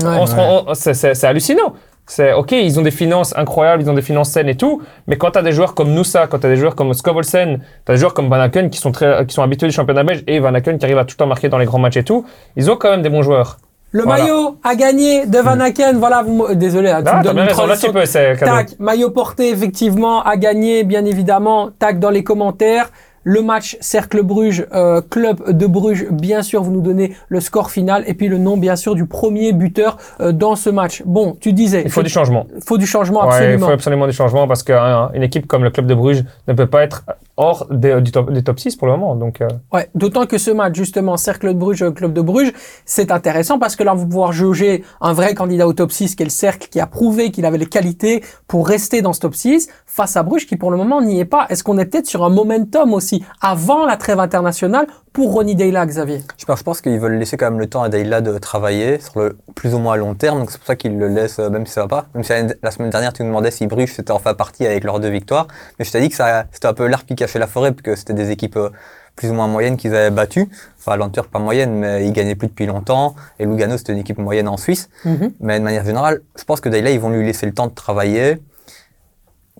[0.00, 0.74] Ouais.
[0.74, 1.74] C'est hallucinant.
[2.10, 5.16] C'est ok, ils ont des finances incroyables, ils ont des finances saines et tout, mais
[5.18, 7.92] quand tu as des joueurs comme Noussa, quand tu as des joueurs comme Skovolsen, tu
[7.92, 10.24] as des joueurs comme Van Aken qui sont très, qui sont habitués du championnat belge
[10.26, 12.04] et Van Aken qui arrive à tout le temps marquer dans les grands matchs et
[12.04, 12.24] tout,
[12.56, 13.58] ils ont quand même des bons joueurs.
[13.90, 14.22] Le Voilà.
[14.24, 15.98] maillot a gagné de Van Aken.
[15.98, 18.04] Voilà, vous, désolé, hein, tu Ah, me donnes une raison, là tu peux.
[18.38, 21.70] Tac, maillot porté, effectivement, a gagné, bien évidemment.
[21.78, 22.90] Tac, dans les commentaires.
[23.30, 27.70] Le match Cercle Bruges, euh, Club de Bruges, bien sûr, vous nous donnez le score
[27.70, 31.02] final et puis le nom, bien sûr, du premier buteur euh, dans ce match.
[31.04, 32.46] Bon, tu disais, Il faut du changement.
[32.64, 33.66] faut du changement, Ouais, il absolument.
[33.66, 36.82] faut absolument du changement parce qu'une équipe comme le club de Bruges ne peut pas
[36.84, 37.04] être
[37.36, 39.14] hors des, du top, des top 6 pour le moment.
[39.14, 42.52] Donc, euh, Ouais, d'autant que ce match, justement, Cercle de Bruges, Club de Bruges,
[42.86, 46.14] c'est intéressant parce que là, on va pouvoir jauger un vrai candidat au top 6,
[46.16, 49.20] qui est le Cercle, qui a prouvé qu'il avait les qualités pour rester dans ce
[49.20, 51.44] top 6, face à Bruges, qui pour le moment n'y est pas.
[51.50, 55.84] Est-ce qu'on est peut-être sur un momentum aussi avant la trêve internationale pour Ronny Deila,
[55.86, 59.18] Xavier Je pense, qu'ils veulent laisser quand même le temps à Deila de travailler sur
[59.20, 60.38] le plus ou moins long terme.
[60.40, 62.06] Donc c'est pour ça qu'ils le laissent, euh, même si ça va pas.
[62.14, 62.32] Même si
[62.62, 65.48] la- semaine dernière, tu nous demandais si Bruges c'était enfin parti avec leurs deux victoires.
[65.78, 67.96] Mais je t'ai dit que c'était un peu l'arbre qui cachait la forêt, parce que
[67.96, 68.70] c'était des équipes euh,
[69.16, 70.48] plus ou moins moyennes qu'ils avaient battues.
[70.78, 73.16] Enfin, l'Antwerp pas moyenne, mais ils gagnaient plus depuis longtemps.
[73.40, 74.88] Et Lugano, c'était une équipe moyenne en Suisse.
[75.04, 75.32] Mhm.
[75.40, 77.74] Mais de manière générale, je pense que Deila, ils vont lui laisser le temps de
[77.74, 78.40] travailler.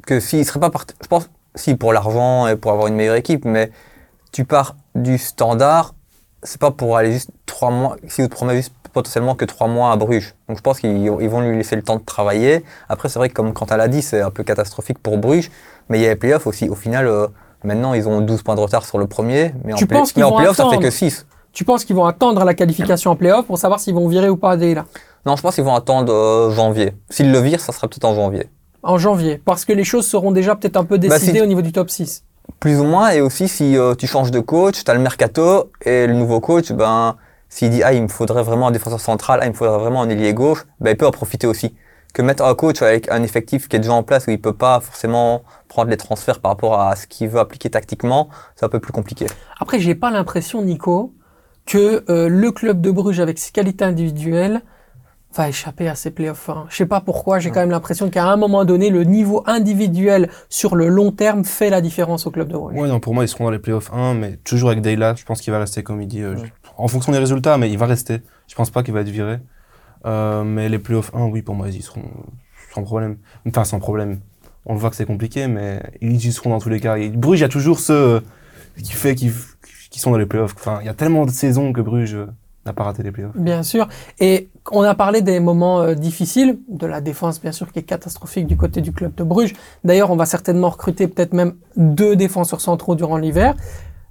[0.07, 1.28] Que s'il serait pas parti, je pense,
[1.59, 3.70] si pour l'argent et pour avoir une meilleure équipe, mais
[4.32, 5.94] tu pars du standard,
[6.42, 9.92] c'est pas pour aller juste trois mois, si vous promet juste potentiellement que trois mois
[9.92, 10.34] à Bruges.
[10.48, 12.64] Donc je pense qu'ils ils vont lui laisser le temps de travailler.
[12.88, 15.50] Après, c'est vrai que comme Quentin l'a dit, c'est un peu catastrophique pour Bruges,
[15.88, 16.68] mais il y a les playoffs aussi.
[16.68, 17.26] Au final, euh,
[17.64, 20.24] maintenant, ils ont 12 points de retard sur le premier, mais Tu en, play- mais
[20.24, 21.26] en ça fait que 6.
[21.52, 24.36] Tu penses qu'ils vont attendre la qualification en playoff pour savoir s'ils vont virer ou
[24.36, 24.84] pas Deila
[25.26, 26.92] Non, je pense qu'ils vont attendre euh, janvier.
[27.11, 28.48] S'ils le virent, ça sera peut-être en janvier.
[28.89, 31.47] En janvier Parce que les choses seront déjà peut-être un peu Bah, décidées si- au
[31.47, 32.24] niveau du top 6.
[32.61, 35.70] Plus ou moins, et aussi si euh, tu changes de coach, tu as le mercato,
[35.84, 37.16] et le nouveau coach, ben,
[37.51, 40.03] s'il dit, ah, il me faudrait vraiment un défenseur central, ah, il me faudrait vraiment
[40.03, 41.74] un ailier gauche, ben, il peut en profiter aussi.
[42.14, 44.55] Que mettre un coach avec un effectif qui est déjà en place, où il peut
[44.55, 48.70] pas forcément prendre les transferts par rapport à ce qu'il veut appliquer tactiquement, c'est un
[48.70, 49.26] peu plus compliqué.
[49.61, 51.12] Après, j'ai pas l'impression, Nico,
[51.66, 54.62] que euh, le club de Bruges, avec ses qualités individuelles,
[55.35, 56.49] va échapper à ces playoffs.
[56.49, 56.66] Hein.
[56.70, 60.31] Je sais pas pourquoi, j'ai quand même l'impression qu'à un moment donné, le niveau individuel
[60.49, 62.76] sur le long terme fait la différence au club de Bruges.
[62.76, 65.24] Ouais, non, pour moi, ils seront dans les playoffs 1, mais toujours avec Dayla, je
[65.24, 66.22] pense qu'il va rester comme il dit.
[66.22, 66.35] euh,
[66.79, 68.20] En fonction des résultats, mais il va rester.
[68.49, 69.39] Je pense pas qu'il va être viré.
[70.07, 72.03] Euh, mais les playoffs 1, oui, pour moi, ils y seront
[72.74, 73.18] sans problème.
[73.47, 74.20] Enfin, sans problème.
[74.64, 76.97] On le voit que c'est compliqué, mais ils y seront dans tous les cas.
[76.97, 78.22] Et Bruges, il y a toujours ceux
[78.83, 79.31] qui fait qui,
[79.91, 80.55] qui sont dans les playoffs.
[80.57, 82.26] Enfin, il y a tellement de saisons que Bruges euh,
[82.69, 83.37] n'a pas raté les playoffs.
[83.37, 83.89] Bien sûr.
[84.21, 87.83] Et on a parlé des moments euh, difficiles, de la défense bien sûr qui est
[87.83, 89.55] catastrophique du côté du club de Bruges.
[89.85, 93.55] D'ailleurs, on va certainement recruter peut-être même deux défenseurs centraux durant l'hiver.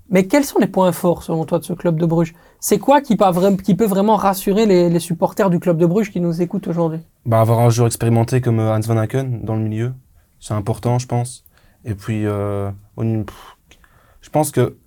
[0.10, 2.34] Mais quels sont les points forts selon toi de ce club de Bruges?
[2.62, 5.86] C'est quoi qui peut, vra- qui peut vraiment rassurer les, les supporters du club de
[5.86, 7.01] Bruges qui nous écoutent aujourd'hui?
[7.26, 9.93] Bah, avoir un joueur expérimenté comme euh, Hans Van Aken dans le milieu,
[10.39, 11.43] c'est important, je pense.
[11.84, 13.58] Et puis, euh, pff,
[14.22, 14.78] je pense que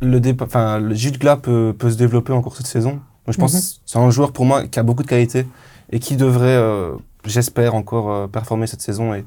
[0.00, 2.92] le, le Gilles Glas peut, peut se développer encore cette saison.
[3.26, 3.60] Donc, je pense Mhm.
[3.60, 5.46] que c'est un joueur pour moi qui a beaucoup de qualité
[5.90, 6.92] et qui devrait, euh,
[7.24, 9.14] j'espère, encore euh, performer cette saison.
[9.14, 9.24] Et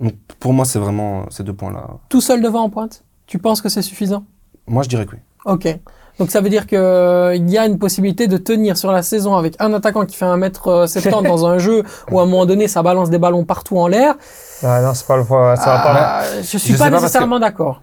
[0.00, 1.88] donc, pour moi, c'est vraiment euh, ces deux points-là.
[2.08, 3.02] Tout seul devant en pointe?
[3.26, 4.24] Tu penses que c'est suffisant?
[4.66, 5.18] Moi, je dirais que oui.
[5.44, 5.78] Ok.
[6.18, 6.78] Donc ça veut dire qu'il
[7.48, 11.22] y a une possibilité de tenir sur la saison avec un attaquant qui fait 1m70
[11.22, 14.16] dans un jeu où à un moment donné ça balance des ballons partout en l'air.
[14.64, 15.94] Ah, non, c'est pas le ça va pas.
[15.94, 17.82] Ah, je suis Je pas nécessairement d'accord.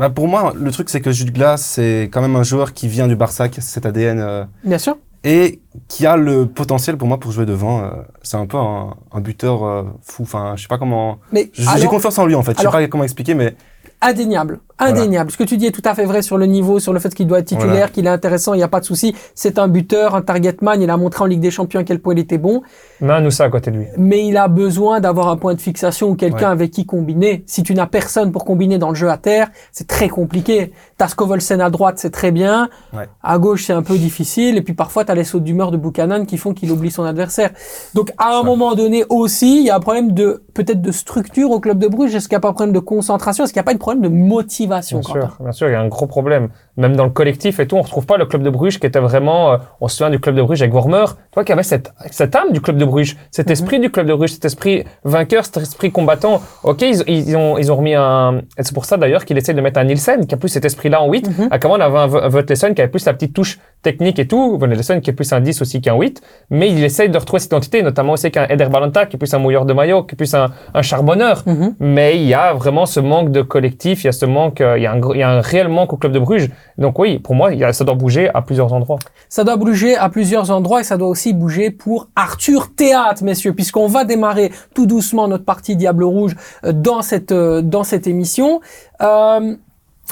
[0.00, 2.88] Bah, pour moi, le truc, c'est que Jude Glas, c'est quand même un joueur qui
[2.88, 4.96] vient du Barça, qui a cet ADN euh, Bien sûr.
[5.24, 7.84] et qui a le potentiel pour moi pour jouer devant.
[7.84, 7.90] euh,
[8.22, 10.22] c'est un peu un, un buteur euh, fou.
[10.22, 11.18] Enfin, je sais pas comment.
[11.32, 12.54] Mais J'ai alors, confiance en lui en fait.
[12.54, 13.54] Je alors- sais pas comment expliquer, mais
[14.00, 15.30] indéniable, indéniable.
[15.30, 17.14] Ce que tu dis est tout à fait vrai sur le niveau, sur le fait
[17.14, 17.88] qu'il doit être titulaire, Voilà.
[17.88, 19.14] qu'il est intéressant, il n'y a pas de souci.
[19.34, 20.80] C'est un buteur, un target man.
[20.82, 22.62] Il a montré en Ligue des Champions à quel point il était bon.
[23.00, 23.86] Nous ça à côté de lui.
[23.96, 26.52] mais il a besoin d'avoir un point de fixation ou quelqu'un Ouais.
[26.52, 27.44] avec qui combiner.
[27.46, 30.72] Si tu n'as personne pour combiner dans le jeu à terre, c'est très compliqué.
[30.96, 32.68] T'as Scovolsen à droite, c'est très bien.
[32.92, 33.08] Ouais.
[33.22, 34.56] À gauche, c'est un peu difficile.
[34.56, 37.50] Et puis parfois, t'as les sautes d'humeur de Buchanan qui font qu'il oublie son adversaire.
[37.94, 38.42] Donc, à un Ça.
[38.44, 41.88] moment donné aussi, il y a un problème de, peut-être de structure au club de
[41.88, 42.14] Bruges.
[42.14, 43.44] Est-ce qu'il n'y a pas un problème de concentration?
[43.44, 44.69] Est-ce qu'il n'y a pas un problème de motivation,
[45.00, 46.48] Bien sûr, bien sûr, il y a un gros problème.
[46.76, 49.00] Même dans le collectif et tout, on retrouve pas le club de Bruges qui était
[49.00, 49.52] vraiment.
[49.52, 52.34] euh, on se souvient du club de Bruges avec Wormer, toi qui avait cette, cette
[52.34, 53.52] âme du club de Bruges, cet Mhm.
[53.52, 56.40] esprit du club de Bruges, cet esprit vainqueur, cet esprit combattant.
[56.62, 58.42] Ok, ils, ils ont, ils ont remis un.
[58.58, 61.02] C'est pour ça d'ailleurs qu'il essaie de mettre un Nielsen qui a plus cet esprit-là
[61.02, 61.28] en 8.
[61.38, 61.48] Mhm.
[61.50, 64.56] À comment on avait un Votlesen qui avait plus la petite touche technique et tout.
[64.58, 66.20] Votlesen qui est plus un 10 aussi qu'un 8.
[66.50, 69.32] Mais il essaye de retrouver cette identité, notamment aussi qu'un Eder Balanta qui est plus
[69.34, 71.42] un mouilleur de maillot, qui est plus un, un charbonneur.
[71.46, 71.74] Mhm.
[71.80, 74.78] Mais il y a vraiment ce manque de collectif, il y a ce manque, euh,
[74.78, 76.48] il y a un, gros- il y a un réel manque au club de Bruges.
[76.78, 78.98] Donc oui, pour moi, il y a, ça doit bouger à plusieurs endroits.
[79.28, 83.52] Ça doit bouger à plusieurs endroits et ça doit aussi bouger pour Arthur Théâtre, messieurs,
[83.54, 88.06] puisqu'on va démarrer tout doucement notre partie Diable Rouge euh, dans cette, euh, dans cette
[88.06, 88.60] émission.
[89.02, 89.54] Euh,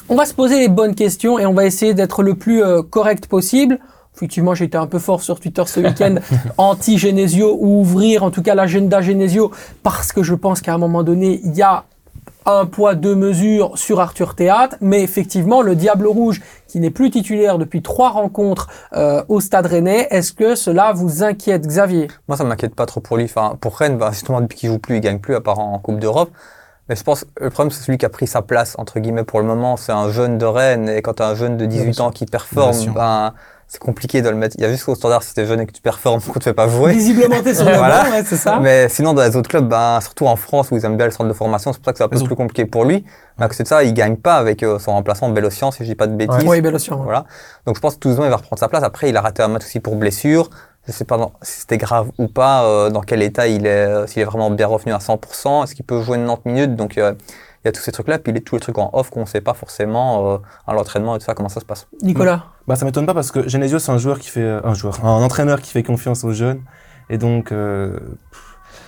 [0.09, 2.83] on va se poser les bonnes questions et on va essayer d'être le plus euh,
[2.83, 3.79] correct possible.
[4.15, 6.17] Effectivement, j'ai été un peu fort sur Twitter ce week-end,
[6.59, 9.51] anti-Genesio ou ouvrir en tout cas l'agenda Genesio
[9.83, 11.85] parce que je pense qu'à un moment donné, il y a
[12.49, 17.11] un poids, deux mesures sur Arthur Théâtre, mais effectivement, le Diable Rouge, qui n'est plus
[17.11, 22.09] titulaire depuis trois rencontres euh, au Stade Rennais, est-ce que cela vous inquiète, Xavier?
[22.27, 23.25] Moi, ça m'inquiète pas trop pour lui.
[23.25, 25.79] Enfin, pour Rennes, bah, justement, depuis qu'il joue plus, il gagne plus, à part en
[25.79, 26.31] Coupe d'Europe.
[26.89, 29.25] Mais je pense que le problème, c'est celui qui a pris sa place, entre guillemets,
[29.25, 29.77] pour le moment.
[29.77, 30.89] C'est un jeune de Rennes.
[30.89, 33.35] Et quand tu as un jeune de 18 bien ans qui performe, ben,
[33.69, 34.57] c'est compliqué de le mettre.
[34.59, 36.43] Il y a juste qu'au standard, si t'es jeune et que tu performes, qu'on te
[36.45, 36.93] fait pas jouer.
[36.95, 38.05] Visiblement, t'es sur le Voilà.
[38.05, 38.59] banc, ouais, c'est ça.
[38.61, 41.13] Mais sinon, dans les autres clubs, ben, surtout en France où ils aiment bien le
[41.13, 43.05] centre de formation, c'est pour ça que c'est un peu plus compliqué pour lui.
[43.39, 45.89] Mais à côté de ça, il gagne pas avec euh, son remplaçant Bélocian, si je
[45.91, 46.45] dis pas de bêtises.
[46.47, 46.97] Oui, option.
[46.97, 47.05] ouais.
[47.05, 47.25] Voilà.
[47.67, 48.83] Donc je pense que Touzon, il va reprendre sa place.
[48.83, 50.49] Après, il a raté un match aussi pour blessure.
[50.87, 53.69] Je sais pas dans- si c'était grave ou pas, euh, dans quel état il est,
[53.69, 56.77] euh, s'il est vraiment bien revenu à 100%, est-ce qu'il peut jouer 90 minutes?
[56.77, 57.13] Donc euh,
[57.65, 58.19] il y a tous ces trucs-là.
[58.19, 60.73] Puis il y a tous les trucs en off qu'on sait pas forcément euh, à
[60.75, 61.87] l'entraînement et tout ça, comment ça se passe.
[62.03, 62.45] Nicolas.
[62.67, 65.05] Bah, ça m'étonne pas parce que Genesio, c'est un joueur qui fait, euh, un joueur,
[65.05, 66.61] un entraîneur qui fait confiance aux jeunes.
[67.11, 67.99] Et donc, euh,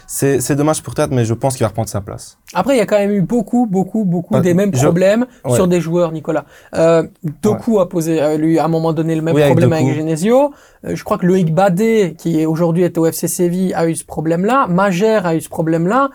[0.06, 2.36] c'est, c'est dommage pour Théâtre, mais je pense qu'il va reprendre sa place.
[2.52, 5.54] Après, il y a quand même eu beaucoup, beaucoup, beaucoup des mêmes je- problèmes Ouais.
[5.54, 6.44] sur des joueurs, Nicolas.
[6.74, 7.04] Euh,
[7.42, 10.52] Doku a posé, euh, lui, à un moment donné, le même Oui, problème avec Genesio.
[10.84, 13.94] Euh, je crois que Loïc Badé, qui est aujourd'hui est au FC Séville, a eu
[13.94, 14.66] ce problème-là.
[14.68, 16.10] Magère a eu ce problème-là.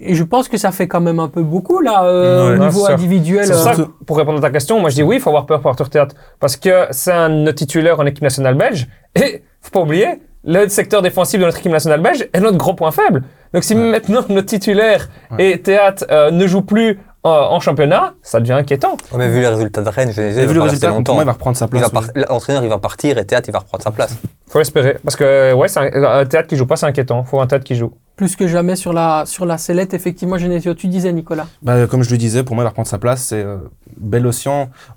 [0.00, 2.64] Et je pense que ça fait quand même un peu beaucoup, là, euh, Ouais, au
[2.66, 3.44] niveau individuel.
[3.46, 5.20] C'est pour ça euh, que, pour répondre à ta question, moi je dis oui, il
[5.20, 6.14] faut avoir peur pour Arthur Théâtre.
[6.40, 8.86] Parce que c'est un titulaires en équipe nationale belge.
[9.16, 12.74] Et faut pas oublier, le secteur défensif de notre équipe nationale belge est notre gros
[12.74, 13.24] point faible.
[13.52, 16.90] Donc si maintenant notre titulaire et Théâtre euh, ne joue plus
[17.26, 18.92] euh, en championnat, ça devient inquiétant.
[19.10, 21.14] Ouais, mais vu les résultats de Rennes, Genesio, Et il vu le résultat, longtemps.
[21.14, 21.82] moi, il va reprendre sa Il place.
[21.82, 24.16] va par- L'entraîneur, il va partir et Théâtre, il va reprendre sa place.
[24.48, 24.98] Faut l'espérer.
[25.02, 27.24] Parce que ouais, c'est un, un Théâtre qui joue pas, c'est inquiétant.
[27.24, 27.92] Faut un Théâtre qui joue.
[28.18, 30.74] Plus que jamais sur la, sur la sellette, effectivement, Genesio.
[30.74, 31.46] Tu disais, Nicolas.
[31.62, 33.22] Bah, comme je le disais, pour moi, il va reprendre sa place.
[33.22, 33.58] C'est euh.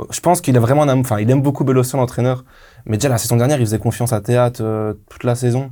[0.10, 2.44] Je pense qu'il a vraiment un amour- enfin, il aime beaucoup Bélocian, l'entraîneur.
[2.86, 5.72] Mais déjà, la saison dernière, il faisait confiance à Théâtre euh, toute la saison.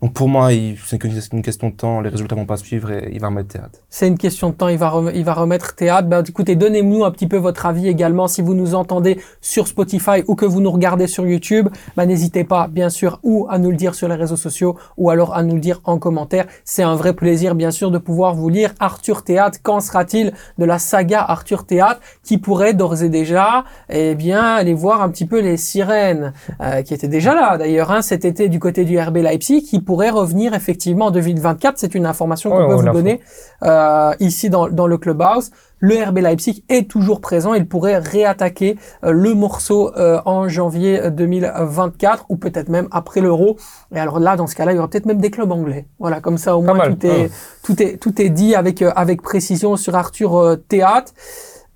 [0.00, 0.50] Donc pour moi,
[0.86, 2.00] c'est une question de temps.
[2.00, 3.80] Les résultats vont pas suivre et il va remettre Théâtre.
[3.90, 6.06] C'est une question de temps, il va, rem- il va remettre théâtre.
[6.06, 10.22] Ben, écoutez, donnez-nous un petit peu votre avis également si vous nous entendez sur Spotify
[10.28, 11.68] ou que vous nous regardez sur YouTube.
[11.96, 15.10] Ben, n'hésitez pas, bien sûr, ou à nous le dire sur les réseaux sociaux ou
[15.10, 16.46] alors à nous le dire en commentaire.
[16.64, 19.58] C'est un vrai plaisir, bien sûr, de pouvoir vous lire Arthur Théâtre.
[19.64, 24.74] Qu'en sera-t-il de la saga Arthur Théâtre qui pourrait d'ores et déjà, eh bien, aller
[24.74, 28.48] voir un petit peu les sirènes euh, qui étaient déjà là d'ailleurs hein, cet été
[28.48, 31.78] du côté du RB Leipzig qui pourrait revenir effectivement en 2024.
[31.78, 33.22] C'est une information qu'on Ouais, peut vous donner
[33.62, 35.50] euh, ici dans, dans le clubhouse.
[35.78, 37.54] Le RB Leipzig est toujours présent.
[37.54, 43.56] Il pourrait réattaquer euh, le morceau euh, en janvier 2024 ou peut-être même après l'Euro.
[43.94, 45.86] Et alors là, dans ce cas-là, il y aura peut-être même des clubs anglais.
[45.98, 47.30] Voilà, comme ça au Pas moins tout est,
[47.62, 51.12] tout est tout est dit avec avec précision sur Arthur Théâtre.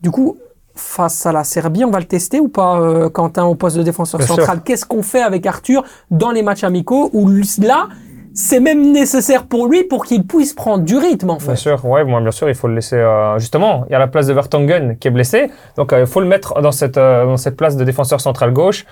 [0.03, 0.37] Du coup,
[0.75, 3.83] face à la Serbie, on va le tester ou pas, euh, Quentin, au poste de
[3.83, 4.62] défenseur Bien central?
[4.64, 7.29] Qu'est-ce qu'on fait avec Arthur dans les matchs amicaux où
[7.61, 7.89] là,
[8.35, 11.57] c'est même nécessaire pour lui pour qu'il puisse prendre du rythme en Bien fait?
[11.57, 12.97] sûr, ouais, moi, bien sûr, il faut le laisser.
[12.97, 16.07] euh, justement, il y a la place de Vertonghen qui est blessé, donc euh, il
[16.07, 18.87] faut le mettre dans cette euh, dans cette place de défenseur central gauche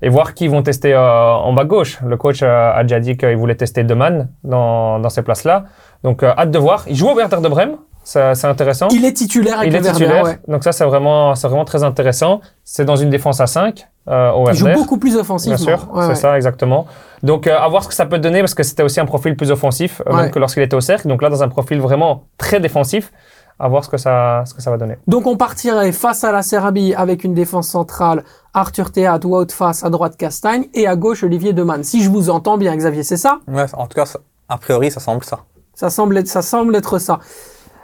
[0.00, 1.98] et voir qui vont tester en bas gauche.
[2.06, 5.64] Le coach a déjà dit qu'il voulait tester Deman dans dans ces places-là,
[6.02, 6.84] donc hâte de voir.
[6.88, 7.76] Il joue au Werder de Brême,
[8.08, 8.86] c'est intéressant.
[8.92, 10.38] Il est titulaire avec Il le est Werder, titulaire, ouais.
[10.46, 12.40] donc ça c'est vraiment c'est vraiment très intéressant.
[12.64, 15.56] C'est dans une défense à 5 euh, au Il joue beaucoup plus offensivement.
[15.56, 16.14] Bien sûr, Ouais, c'est ouais.
[16.14, 16.86] ça, exactement.
[17.24, 19.36] Donc, euh, à voir ce que ça peut donner, parce que c'était aussi un profil
[19.36, 20.22] plus offensif, euh, Ouais.
[20.22, 21.08] même que lorsqu'il était au cercle.
[21.08, 23.10] Donc là, dans un profil vraiment très défensif,
[23.58, 24.98] à voir ce que ça, ce que ça va donner.
[25.08, 28.22] Donc on partirait face à la Serbie avec une défense centrale,
[28.54, 31.82] Arthur Théâtre, Wout face à droite Castagne et à gauche Olivier Demann.
[31.82, 33.38] Si je vous entends bien, Xavier, c'est ça?
[33.48, 35.40] Ouais, en tout cas, ça- a priori, ça semble ça.
[35.74, 37.18] ça semble, être, ça semble être ça.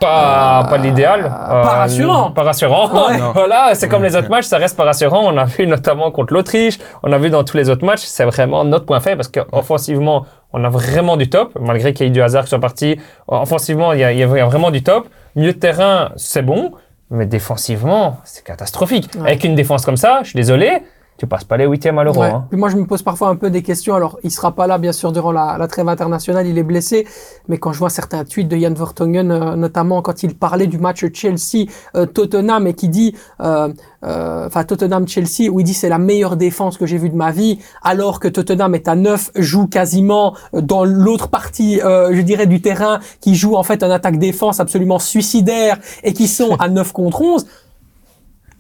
[0.03, 1.22] Pas, pas l'idéal.
[1.22, 2.30] pas rassurant.
[2.32, 2.88] Pas rassurant.
[2.92, 3.18] Ouais.
[3.34, 5.22] voilà, c'est comme les autres matchs, ça reste pas rassurant.
[5.24, 8.24] On a vu notamment contre l'Autriche, on a vu dans tous les autres matchs, c'est
[8.24, 12.11] vraiment notre point faible parce qu'offensivement, on a vraiment du top, malgré qu'il y ait
[12.11, 12.98] eu du hasard qui soit parti.
[13.28, 15.07] Offensivement, il y a, il y a- vraiment du top.
[15.36, 16.72] Milieu de terrain, c'est bon,
[17.11, 19.09] mais défensivement, c'est catastrophique.
[19.14, 19.22] Ouais.
[19.28, 20.82] Avec une défense comme ça, je suis désolé,
[21.22, 22.20] tu passes pas les huitièmes à l'euro.
[22.20, 22.30] Ouais.
[22.30, 22.48] hein.
[22.50, 23.94] Moi, je me pose parfois un peu des questions.
[23.94, 27.06] Alors, il sera pas là, bien sûr, durant la, la trêve internationale, il est blessé.
[27.46, 30.78] Mais quand je vois certains tweets de Jan Vertonghen, euh, notamment quand il parlait du
[30.78, 33.68] match Chelsea-Tottenham et qui dit, euh,
[34.04, 37.30] euh, enfin Tottenham-Chelsea, où il dit c'est la meilleure défense que j'ai vue de ma
[37.30, 42.20] vie, alors que Tottenham est à 9, joue quasiment euh, dans l'autre partie, euh, je
[42.22, 46.68] dirais, du terrain, qui joue en fait un attaque-défense absolument suicidaire et qui sont à
[46.68, 47.46] 9 contre 11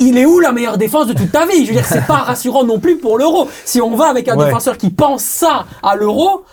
[0.02, 1.64] il est où la meilleure défense de toute ta vie?
[1.64, 3.48] Je veux dire, c'est pas rassurant non plus pour l'euro.
[3.64, 4.46] Si on va avec un Ouais.
[4.46, 6.44] défenseur qui pense ça à l'euro,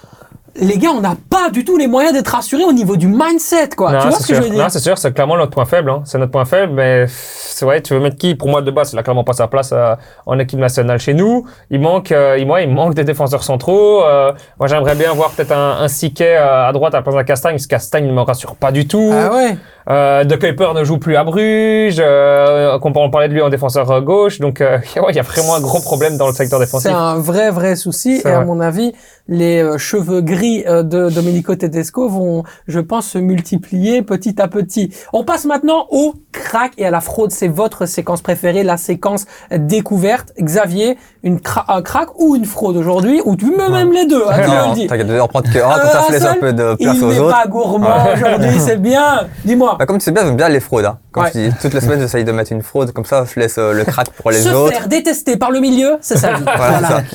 [0.56, 3.70] les gars, on n'a pas du tout les moyens d'être rassurés au niveau du mindset,
[3.78, 3.92] quoi.
[3.94, 4.36] Non, tu vois c'est ce que sûr.
[4.36, 4.64] je veux dire?
[4.64, 5.90] Non, c'est sûr, c'est clairement notre point faible.
[5.90, 6.02] hein.
[6.06, 8.36] C'est notre point faible, mais c'est vrai, tu veux mettre qui?
[8.36, 9.96] Pour moi, de base, il a clairement pas sa place euh,
[10.26, 11.46] en équipe nationale chez nous.
[11.70, 14.04] Il manque, euh, il, moi, il manque des défenseurs centraux.
[14.04, 17.24] Euh, moi, j'aimerais bien voir peut-être un, un Siquet à droite à la place d'un
[17.24, 19.12] Castagne, parce que Castagne ne me rassure pas du tout.
[19.14, 19.58] Ah ouais?
[19.92, 21.98] Euh, de Kuiper ne joue plus à Bruges.
[22.00, 24.40] Euh, qu'on peut en parler de lui en défenseur euh, gauche.
[24.40, 26.90] Donc, euh, ouais, il y a vraiment un gros problème dans le secteur défensif.
[26.92, 28.22] C'est un vrai, vrai souci.
[28.24, 28.46] Et à vrai.
[28.46, 28.94] mon avis,
[29.28, 34.48] les euh, cheveux gris euh, de Domenico Tedesco vont, je pense, se multiplier petit à
[34.48, 34.94] petit.
[35.14, 37.32] On passe maintenant au crack et à la fraude.
[37.32, 40.34] C'est votre séquence préférée, la séquence découverte.
[40.40, 44.24] Xavier, une cra- un crack ou une fraude aujourd'hui, ou tu mets même les deux,
[44.30, 44.88] hein, tu me le Non, dis.
[44.88, 47.32] t'inquiète, on prend que un, comme ça, un laisse peu de place Il aux n'est
[47.32, 49.28] pas gourmand aujourd'hui, c'est bien.
[49.44, 49.78] Dis-moi.
[49.80, 50.84] Bah, comme tu sais bien, j'aime bien les fraudes.
[50.86, 51.00] Hein.
[51.14, 51.32] Comme Ouais.
[51.34, 53.72] je dis, toutes les semaines, j'essaye de mettre une fraude, comme ça, je laisse euh,
[53.72, 54.74] le crack pour les Se autres.
[54.74, 56.44] faire détester par le milieu, c'est vie.
[56.44, 56.98] Voilà, ça.
[56.98, 57.06] Donc,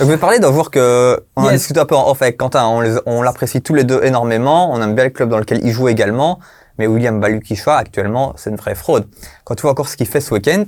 [0.00, 1.60] je vais parler d'un joueur que on a Yes.
[1.60, 2.66] discuté un peu en off avec Quentin.
[3.06, 4.72] On l'apprécie tous les deux énormément.
[4.72, 6.40] On aime bien le club dans lequel il joue également.
[6.78, 9.06] Mais William Balukisha, actuellement, c'est une vraie fraude.
[9.44, 10.64] Quand tu vois encore ce qu'il fait ce week-end,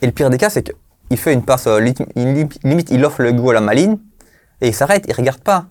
[0.00, 1.78] et le pire des cas, c'est qu'il fait une passe, euh,
[2.14, 3.98] limite, il offre le goût à la maline,
[4.60, 5.66] et il s'arrête, il regarde pas.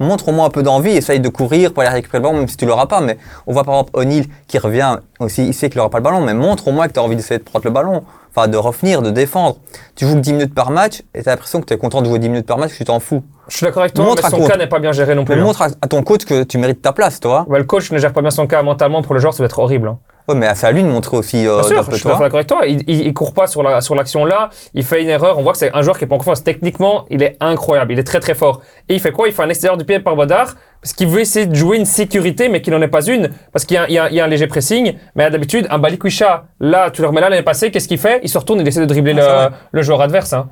[0.00, 2.66] Montre-moi un peu d'envie, essaye de courir pour aller récupérer le ballon, même si tu
[2.66, 3.00] l'auras pas.
[3.00, 6.04] Mais on voit par exemple O'Neill qui revient aussi, il sait qu'il n'aura pas le
[6.04, 8.48] ballon, mais montre au moins que tu as envie d'essayer de prendre le ballon, enfin
[8.48, 9.56] de revenir, de défendre.
[9.96, 12.06] Tu joues que 10 minutes par match et tu l'impression que tu es content de
[12.06, 13.22] jouer 10 minutes par match, tu t'en fous.
[13.48, 14.48] Je suis d'accord avec toi, Montre mais à son quoi.
[14.50, 15.34] cas n'est pas bien géré non plus.
[15.34, 15.44] Mais hein.
[15.44, 17.44] montre à, à ton coach que tu mérites ta place, toi.
[17.48, 19.46] Ouais, le coach ne gère pas bien son cas mentalement pour le joueur, ça va
[19.46, 19.88] être horrible.
[19.88, 19.98] hein.
[20.28, 22.46] Ouais, mais c'est à lui de montrer aussi euh, Bien sûr, je suis d'accord avec
[22.46, 22.66] toi.
[22.66, 24.50] Il, il, il court pas sur la sur l'action là.
[24.74, 25.38] Il fait une erreur.
[25.38, 26.44] On voit que c'est un joueur qui est pas en confiance.
[26.44, 27.92] Techniquement, il est incroyable.
[27.92, 28.60] Il est très très fort.
[28.90, 29.26] Et il fait quoi?
[29.28, 31.86] Il fait un extérieur du pied par Bodard parce qu'il veut essayer de jouer une
[31.86, 34.20] sécurité, mais qu'il n'en est pas une parce qu'il y, a un- il y y
[34.20, 34.96] a un léger pressing.
[35.16, 38.20] Mais d'habitude, un Balikwisha, là, tu le remets là l'année passée, qu'est-ce qu'il fait?
[38.22, 40.34] Il se retourne, il essaie de dribbler Ah, le joueur adverse.
[40.34, 40.50] Hein.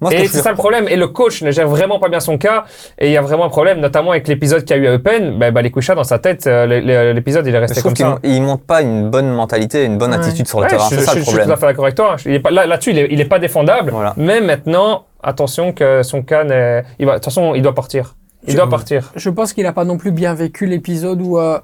[0.00, 0.86] Moi, Et je c'est ça le problème.
[0.88, 2.64] Et le coach ne gère vraiment pas bien son cas.
[2.98, 4.92] Et il y a vraiment un problème, notamment avec l'épisode qu'il y a eu à
[4.96, 5.38] Eupen.
[5.38, 8.36] Ben, Balikwisha, dans sa tête, euh, l'épisode, il est je resté trouve comme qu'il ça.
[8.36, 10.16] il montre pas une bonne mentalité, une bonne Ouais.
[10.18, 10.88] attitude sur le Ouais, terrain.
[10.90, 11.58] je, C'est ça je- le je suis tout à problème.
[11.58, 12.16] fait d'accord avec toi.
[12.26, 13.90] Il est pas, là, là-dessus, il est, il est pas défendable.
[13.90, 14.12] Voilà.
[14.16, 18.16] Mais maintenant, attention que son cas n'est, il va, de toute façon, il doit partir.
[18.46, 19.12] Il Je- doit partir.
[19.16, 21.58] Je pense qu'il a pas non plus bien vécu l'épisode où, euh,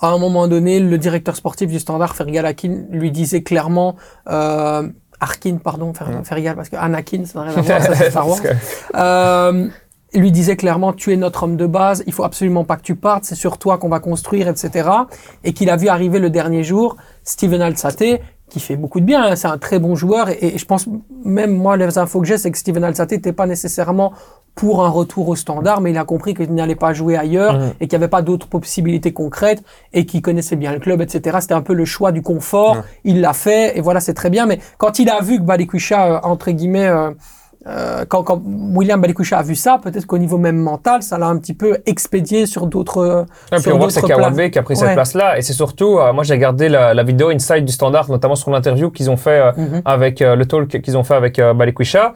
[0.00, 3.94] à un moment donné, le directeur sportif du Standard, Fergal Akin, lui disait clairement,
[4.28, 4.82] euh,
[5.24, 8.28] Arkin, pardon, Fer- Fergal, parce que Anakin, ça n'a rien à voir, ça c'est Star
[8.28, 8.38] Wars.
[8.96, 9.68] Euh,
[10.12, 12.82] il lui disait clairement, tu es notre homme de base, il faut absolument pas que
[12.82, 14.88] tu partes, c'est sur toi qu'on va construire, etc.
[15.42, 18.20] Et qu'il a vu arriver le dernier jour Steven Alsate,
[18.50, 20.86] qui fait beaucoup de bien, hein, c'est un très bon joueur, et, et je pense,
[21.24, 24.12] même moi, les infos que j'ai, c'est que Steven Alsate n'était pas nécessairement
[24.54, 27.72] pour un retour au standard, mais il a compris qu'il n'allait pas jouer ailleurs Mhm.
[27.80, 31.38] et qu'il n'y avait pas d'autres possibilités concrètes et qu'il connaissait bien le club, etc.
[31.40, 32.76] C'était un peu le choix du confort.
[32.76, 32.82] Ouais.
[33.02, 34.46] Il l'a fait et voilà, c'est très bien.
[34.46, 37.10] Mais quand il a vu que Balikwisha, euh, entre guillemets, euh,
[37.66, 38.42] euh, quand, quand
[38.74, 41.78] William Balikwisha a vu ça, peut-être qu'au niveau même mental, ça l'a un petit peu
[41.86, 43.26] expédié sur d'autres.
[43.52, 44.80] Et puis sur on voit que c'est Kawabe qui a pris Ouais.
[44.80, 45.38] cette place-là.
[45.38, 48.50] Et c'est surtout, euh, moi j'ai regardé la, la vidéo Inside du Standard, notamment sur
[48.50, 49.82] l'interview qu'ils ont fait euh, Mhm.
[49.84, 52.12] avec euh, le talk qu'ils ont fait avec euh, Balikwisha.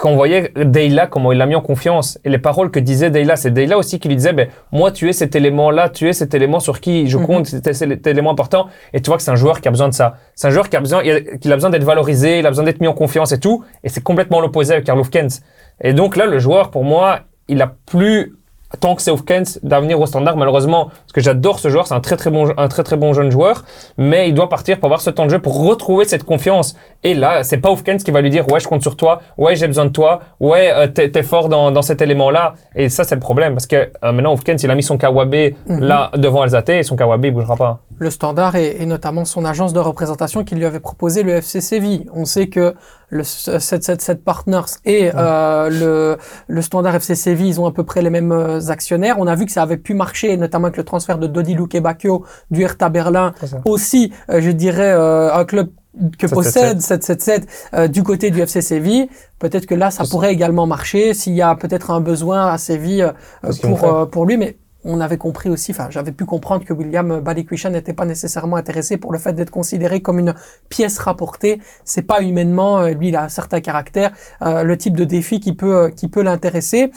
[0.00, 2.18] Quand on voyait Deyla, comment il l'a mis en confiance.
[2.24, 5.10] Et les paroles que disait Deyla, c'est Deyla aussi qui lui disait, ben, moi, tu
[5.10, 8.68] es cet élément-là, tu es cet élément sur qui je compte, c'est cet élément important.
[8.94, 10.14] Et tu vois que c'est un joueur qui a besoin de ça.
[10.34, 12.80] C'est un joueur qui a besoin, qu'il a besoin d'être valorisé, il a besoin d'être
[12.80, 13.62] mis en confiance et tout.
[13.84, 15.42] Et c'est complètement l'opposé avec Karl Kent.
[15.82, 18.32] Et donc là, le joueur, pour moi, il a plus
[18.78, 22.00] tant que c'est Hofkens d'avenir au standard malheureusement parce que j'adore ce joueur c'est un
[22.00, 23.64] très très bon un très très bon jeune joueur
[23.98, 27.14] mais il doit partir pour avoir ce temps de jeu pour retrouver cette confiance et
[27.14, 29.66] là c'est pas Hofkens qui va lui dire ouais je compte sur toi ouais j'ai
[29.66, 33.04] besoin de toi ouais euh, t'es t'es fort dans, dans cet élément là et ça
[33.04, 35.30] c'est le problème parce que euh, maintenant Hofkens il a mis son Kawabe
[35.66, 35.80] Mhm.
[35.80, 39.44] là devant Alzate et son Kawabe il bougera pas le Standard et, et notamment son
[39.44, 42.08] agence de représentation qui lui avait proposé le FC Séville.
[42.14, 42.74] On sait que
[43.10, 46.16] le 777 Partners et euh, le,
[46.48, 49.16] le Standard FC Séville, ils ont à peu près les mêmes euh, actionnaires.
[49.18, 52.24] On a vu que ça avait pu marcher, notamment avec le transfert de Dodi Lukebakio
[52.50, 53.34] du Hertha Berlin.
[53.66, 55.68] Aussi, euh, je dirais, euh, un club
[56.18, 56.34] que 777.
[56.34, 59.08] possède 777 euh, du côté du FC Séville.
[59.38, 63.12] Peut-être que là, ça pourrait également marcher s'il y a peut-être un besoin à Séville
[63.44, 64.36] euh, pour, euh, pour lui.
[64.36, 68.56] Mais on avait compris aussi, enfin, j'avais pu comprendre que William Balikwisha n'était pas nécessairement
[68.56, 70.34] intéressé pour le fait d'être considéré comme une
[70.68, 71.60] pièce rapportée.
[71.84, 74.12] C'est pas humainement, euh, lui, il a un certain caractère,
[74.42, 76.92] euh, le type de défi qui peut, euh, qui peut l'intéresser.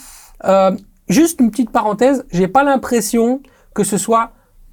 [0.45, 0.75] Euh,
[1.09, 3.41] juste une petite parenthèse, j'ai pas l'impression
[3.73, 4.31] que ce soit,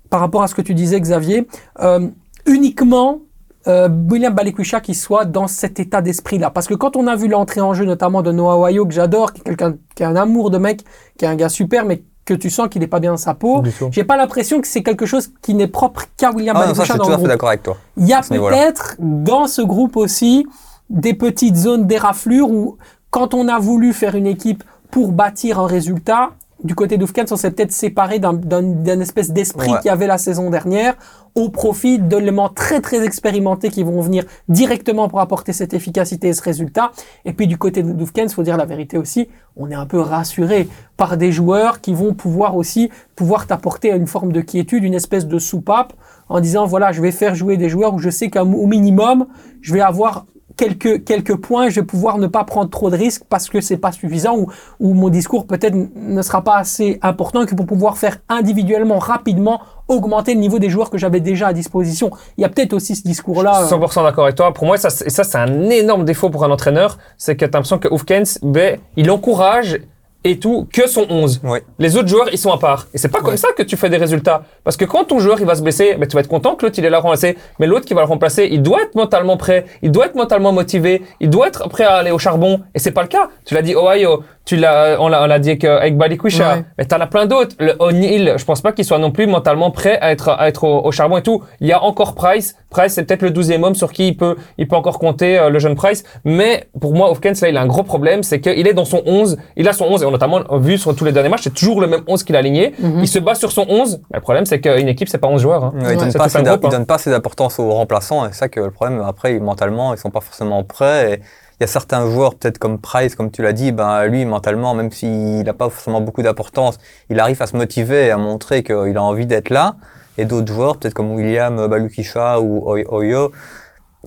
[0.08, 1.48] par rapport à ce que tu disais, Xavier,
[1.80, 2.08] euh,
[2.46, 3.20] uniquement
[3.66, 6.50] euh, William Balikwisha qui soit dans cet état d'esprit-là.
[6.50, 9.32] Parce que quand on a vu l'entrée en jeu, notamment de Noah Wayo, que j'adore,
[9.32, 10.82] qui est quelqu'un qui a un amour de mec,
[11.18, 13.34] qui est un gars super, mais que tu sens qu'il n'est pas bien dans sa
[13.34, 16.96] peau, j'ai pas l'impression que c'est quelque chose qui n'est propre qu'à William Ah, Balikwisha
[16.96, 17.28] dans tout le à fait groupe.
[17.28, 17.76] d'accord avec toi.
[17.96, 20.46] Il y a peut-être dans ce groupe aussi
[20.88, 22.76] des petites zones d'éraflure où
[23.10, 26.30] quand on a voulu faire une équipe pour bâtir un résultat,
[26.62, 29.78] du côté d'Oufkens, on s'est peut-être séparé d'un, espèce d'esprit Ouais.
[29.78, 30.94] qu'il y avait la saison dernière
[31.34, 36.32] au profit d'éléments très très expérimentés qui vont venir directement pour apporter cette efficacité et
[36.32, 36.92] ce résultat.
[37.24, 40.68] Et puis du côté d'Oufkens, faut dire la vérité aussi, on est un peu rassuré
[40.96, 45.26] par des joueurs qui vont pouvoir aussi pouvoir t'apporter une forme de quiétude, une espèce
[45.26, 45.92] de soupape
[46.28, 49.26] en disant voilà, je vais faire jouer des joueurs où je sais qu'au minimum,
[49.60, 50.26] je vais avoir
[50.60, 53.78] quelques quelques points, je vais pouvoir ne pas prendre trop de risques parce que c'est
[53.78, 54.46] pas suffisant ou,
[54.78, 59.60] ou mon discours peut-être ne sera pas assez important que pour pouvoir faire individuellement rapidement
[59.88, 62.10] augmenter le niveau des joueurs que j'avais déjà à disposition.
[62.36, 63.62] Il y a peut-être aussi ce discours-là.
[63.62, 64.52] euh, 100% d'accord avec toi.
[64.52, 67.78] Pour moi, ça, c'est- un énorme défaut pour un entraîneur, c'est que tu as l'impression
[67.78, 69.80] que Oufkens, ben, il encourage
[70.24, 71.40] et tout que son 11.
[71.44, 71.62] Ouais.
[71.78, 72.86] Les autres joueurs, ils sont à part.
[72.92, 74.42] Et c'est pas comme ça que tu fais des résultats.
[74.64, 76.66] Parce que quand ton joueur, il va se blesser, ben, tu vas être content que
[76.66, 77.36] l'autre, il est là à remplacer.
[77.58, 80.52] Mais l'autre qui va le remplacer, il doit être mentalement prêt, il doit être mentalement
[80.52, 82.60] motivé, il doit être prêt à aller au charbon.
[82.74, 83.30] Et c'est pas le cas.
[83.44, 86.54] Tu l'as dit Ohio, tu l'as, on l'a, on l'a dit avec, avec Balikwisha.
[86.56, 86.64] Ouais.
[86.76, 87.54] Mais t'en as plein d'autres.
[87.60, 90.64] Le O'Neill, je pense pas qu'il soit non plus mentalement prêt à être, à être
[90.64, 91.42] au, au charbon et tout.
[91.60, 92.56] Il y a encore Price.
[92.68, 95.50] Price, c'est peut-être le 12e homme sur qui il peut, il peut encore compter, euh,
[95.50, 96.02] le jeune Price.
[96.24, 98.22] Mais pour moi, Hopkins, là, il a un gros problème.
[98.24, 99.36] C'est qu'il est dans son 11.
[99.56, 101.54] Il a son 11 et on a notamment vu sur tous les derniers matchs, c'est
[101.54, 102.74] toujours le même 11 qu'il a aligné.
[102.78, 103.00] Mhm.
[103.00, 104.00] Il se bat sur son 11.
[104.10, 105.64] Mais le problème, c'est qu'une équipe, c'est pas 11 joueurs.
[105.64, 105.72] Hein.
[105.76, 105.92] Ouais, Ouais.
[105.94, 106.56] il donne pas assez il hein.
[106.56, 109.92] donne pas assez d'importance aux remplaçants et c'est ça que le problème après ils- mentalement
[109.94, 111.20] ils sont pas forcément prêts et
[111.60, 114.74] il y a certains joueurs peut-être comme Price comme tu l'as dit ben lui mentalement
[114.74, 116.78] même s'il n'a pas forcément beaucoup d'importance
[117.10, 119.76] il arrive à se motiver et à montrer qu'il a envie d'être là
[120.18, 123.30] et d'autres joueurs peut-être comme William Balukisha ou Oy- Oyo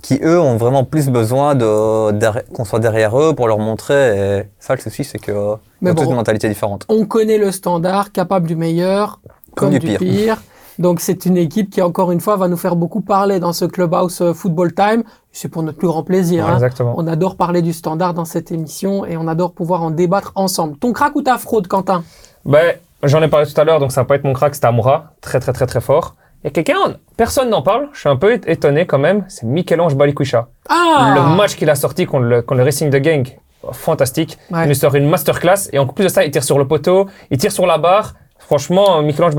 [0.01, 2.12] qui eux ont vraiment plus besoin de
[2.54, 6.04] qu'on soit derrière eux pour leur montrer et ça le souci c'est que ont bon.
[6.10, 9.20] une mentalité différente on connaît le standard, capable du meilleur,
[9.56, 9.99] comme, Comme du, du pire.
[9.99, 10.41] pire.
[10.80, 13.66] Donc c'est une équipe qui encore une fois va nous faire beaucoup parler dans ce
[13.66, 15.04] clubhouse euh, football time.
[15.32, 16.46] C'est pour notre plus grand plaisir.
[16.46, 16.56] Ouais, hein.
[16.56, 16.94] Exactement.
[16.98, 20.78] On adore parler du standard dans cette émission et on adore pouvoir en débattre ensemble.
[20.78, 22.04] Ton crack ou ta fraude, Quentin?
[22.46, 24.66] Ben, j'en ai parlé tout à l'heure, donc ça va pas être mon crack, c'est
[24.66, 25.14] Amoura.
[25.22, 26.16] Très, très, très, très fort.
[26.44, 27.88] Et quelqu'un, personne n'en parle.
[27.94, 29.24] Je suis un peu étonné quand même.
[29.30, 30.50] C'est Michel-Ange Balikwisha.
[30.70, 33.28] Ah Le match qu'il a sorti contre le, contre le Racing de Gang,
[33.72, 34.38] fantastique.
[34.52, 34.66] Ouais.
[34.66, 37.08] Il nous sort une masterclass et en plus de ça, il tire sur le poteau,
[37.32, 38.16] il tire sur la barre.
[38.46, 39.36] Franchement, Michel-Ange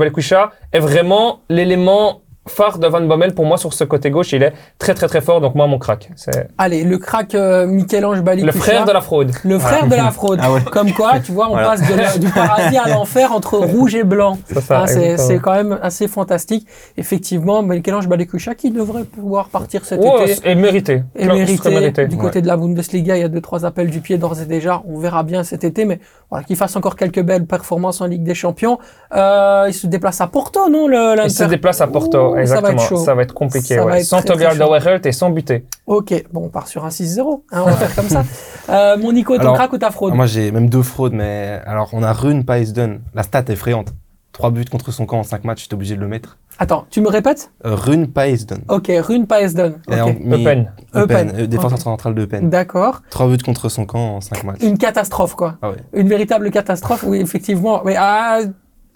[0.73, 4.31] est vraiment l'élément phare de Van Bommel pour moi sur ce côté gauche.
[4.33, 6.09] Il est très très très fort, donc moi mon crack.
[6.15, 8.53] C'est Allez, le crack euh, Michel-Ange Balikwisha.
[8.53, 9.31] le frère de la fraude.
[9.43, 10.39] Le frère de la fraude.
[10.41, 10.61] Ah ouais.
[10.71, 11.69] Comme quoi, tu vois, on Voilà.
[11.69, 14.37] passe de la- du paradis à l'enfer entre rouge et blanc.
[14.45, 15.27] C'est ça, c'est exactement.
[15.27, 16.67] c'est quand même assez fantastique.
[16.97, 20.49] Effectivement, Michel-Ange Balikwisha qui devrait pouvoir partir cet Ouais, été.
[20.49, 21.03] et mérité.
[21.15, 24.17] Et mérité, du côté de la Bundesliga, il y a deux trois appels du pied
[24.17, 24.81] d'ores et déjà.
[24.87, 28.23] On verra bien cet été, mais voilà, qu'il fasse encore quelques belles performances en Ligue
[28.23, 28.77] des Champions.
[29.15, 32.61] Euh, il se déplace à Porto, non le Il se déplace à Porto, Ouh, ça
[32.61, 32.81] va exactement.
[32.83, 32.97] être chaud.
[32.97, 33.75] Ça va être compliqué.
[33.75, 33.99] Ça va ouais.
[33.99, 34.43] être Sans très.
[34.45, 35.65] Alderweireld et sans buter.
[35.87, 37.43] Ok, bon, on part sur un 6-0.
[37.51, 38.23] hein, on va faire comme ça.
[38.67, 40.15] Euh, mon Nico, ton Alors, crack ou ta fraude?
[40.15, 43.01] Moi, j'ai même deux fraudes, mais alors, on a Rune Paisden.
[43.13, 43.93] La stat est effrayante.
[44.31, 46.39] Trois buts contre son camp en cinq matchs, j'étais obligé de le mettre.
[46.57, 47.51] Attends, tu me répètes?
[47.63, 48.63] Euh, Rune Paisden.
[48.67, 49.75] Ok, Rune Paesden.
[49.91, 50.71] Et en- Ok, mis- Eupen.
[50.95, 51.31] Eupen, Eupen.
[51.41, 51.83] euh, défenseur Ok.
[51.83, 52.49] central de Eupen.
[52.49, 53.03] d'accord.
[53.11, 54.63] Trois buts contre son camp en cinq matchs.
[54.63, 55.57] Une catastrophe, quoi.
[55.61, 55.77] Ah ouais.
[55.93, 57.81] Une véritable catastrophe, oui, effectivement.
[57.85, 58.39] Mais ah,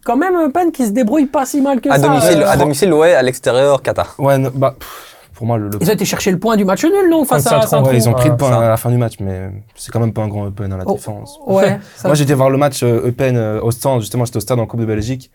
[0.05, 2.07] quand même, Eupen qui se débrouille pas si mal que à ça.
[2.07, 5.69] domicile euh, à domicile ouais à l'extérieur Qatar Ouais, non, bah, pff, pour moi, le,
[5.69, 7.89] le- Ils ont été chercher le point du match nul, non, face à Saint-Tron, Saint-Tron
[7.91, 8.59] ouais, ils ont pris le point ça.
[8.65, 10.83] à la fin du match, mais c'est quand même pas un grand Eupen à la
[10.85, 10.93] Oh.
[10.93, 11.39] défense.
[11.47, 11.79] Ouais.
[12.03, 14.65] Moi, j'étais voir le match euh, Eupen euh, au stand, justement, j'étais au stade en
[14.65, 15.31] Coupe de Belgique.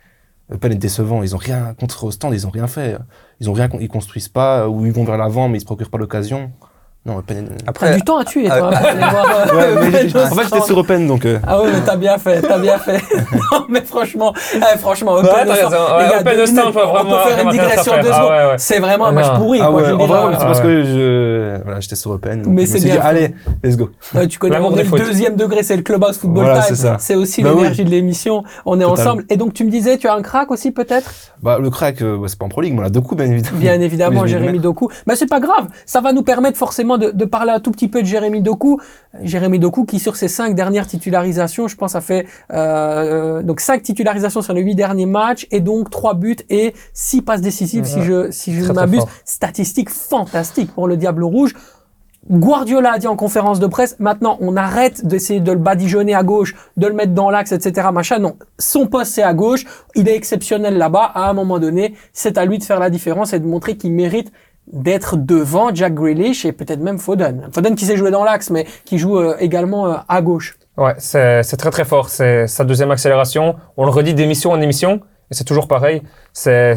[0.53, 2.99] Eupen est décevant, ils ont rien contre au stand, ils ont rien fait.
[3.41, 5.89] Ils ont rien, ils construisent pas, ou ils vont vers l'avant, mais ils se procurent
[5.89, 6.51] pas l'occasion.
[7.07, 7.49] Non, Eupen.
[7.59, 9.27] T'as après du temps à tuer, Ah, toi, pour aller voir.
[9.53, 11.27] euh, Ouais, mais en fait, j'étais sur Eupen, donc.
[11.27, 12.97] euh, Ah ouais, mais t'as bien fait, t'as bien fait.
[13.53, 15.67] non, mais franchement, eh, franchement, Ouais, t'as raison.
[15.69, 18.31] Ouais, gars, faut vraiment- on peut faire une vraiment digression de Ah secondes.
[18.31, 18.55] ouais, ouais.
[18.57, 19.21] C'est vraiment un Non.
[19.21, 19.75] match pourri, Ah quoi.
[19.75, 22.21] ouais, je veux en dire, vrai, euh, c'est parce que je, voilà, j'étais sur donc
[22.47, 23.91] Mais c'est bien dit, allez, let's go.
[24.31, 26.63] Tu connais le deuxième degré, c'est le Clubhouse Football Time.
[26.69, 26.97] c'est ça.
[27.01, 28.45] C'est aussi Bah l'énergie de l'émission.
[28.65, 29.25] On est ensemble.
[29.29, 31.11] Et donc, tu me disais, tu as un crack aussi, peut-être?
[31.43, 33.23] Bah, le crack, euh, bah, c'est pas en Pro League, mais on a deux coups,
[33.23, 33.59] bien évidemment.
[33.59, 34.89] Bien évidemment, Jérémy Doku.
[35.07, 35.67] Mais c'est pas grave.
[35.85, 38.81] Ça va nous permettre forcément de, de parler un tout petit peu de Jérémy Doku.
[39.23, 43.83] Jérémy Doku qui, sur ses cinq dernières titularisations, je pense, a fait euh, donc cinq
[43.83, 48.03] titularisations sur les huit derniers matchs et donc trois buts et six passes décisives, si
[48.03, 49.05] je si je m'abuse.
[49.25, 51.55] Statistique fantastique pour le Diable Rouge.
[52.31, 56.23] Guardiola a dit en conférence de presse, maintenant on arrête d'essayer de le badigeonner à
[56.23, 57.89] gauche, de le mettre dans l'axe, etc.
[57.93, 58.19] Machin.
[58.19, 61.13] Non, son poste c'est à gauche, il est exceptionnel là-bas.
[61.15, 63.93] À un moment donné, c'est à lui de faire la différence et de montrer qu'il
[63.93, 64.33] mérite
[64.73, 67.49] d'être devant Jack Grealish et peut-être même Foden.
[67.53, 70.57] Foden qui sait jouer dans l'axe, mais qui joue euh, également euh, à gauche.
[70.77, 72.09] Ouais, c'est très très fort.
[72.09, 73.57] C'est sa deuxième accélération.
[73.77, 75.01] On le redit d'émission en émission,
[75.31, 76.03] et c'est toujours pareil.
[76.33, 76.77] C'est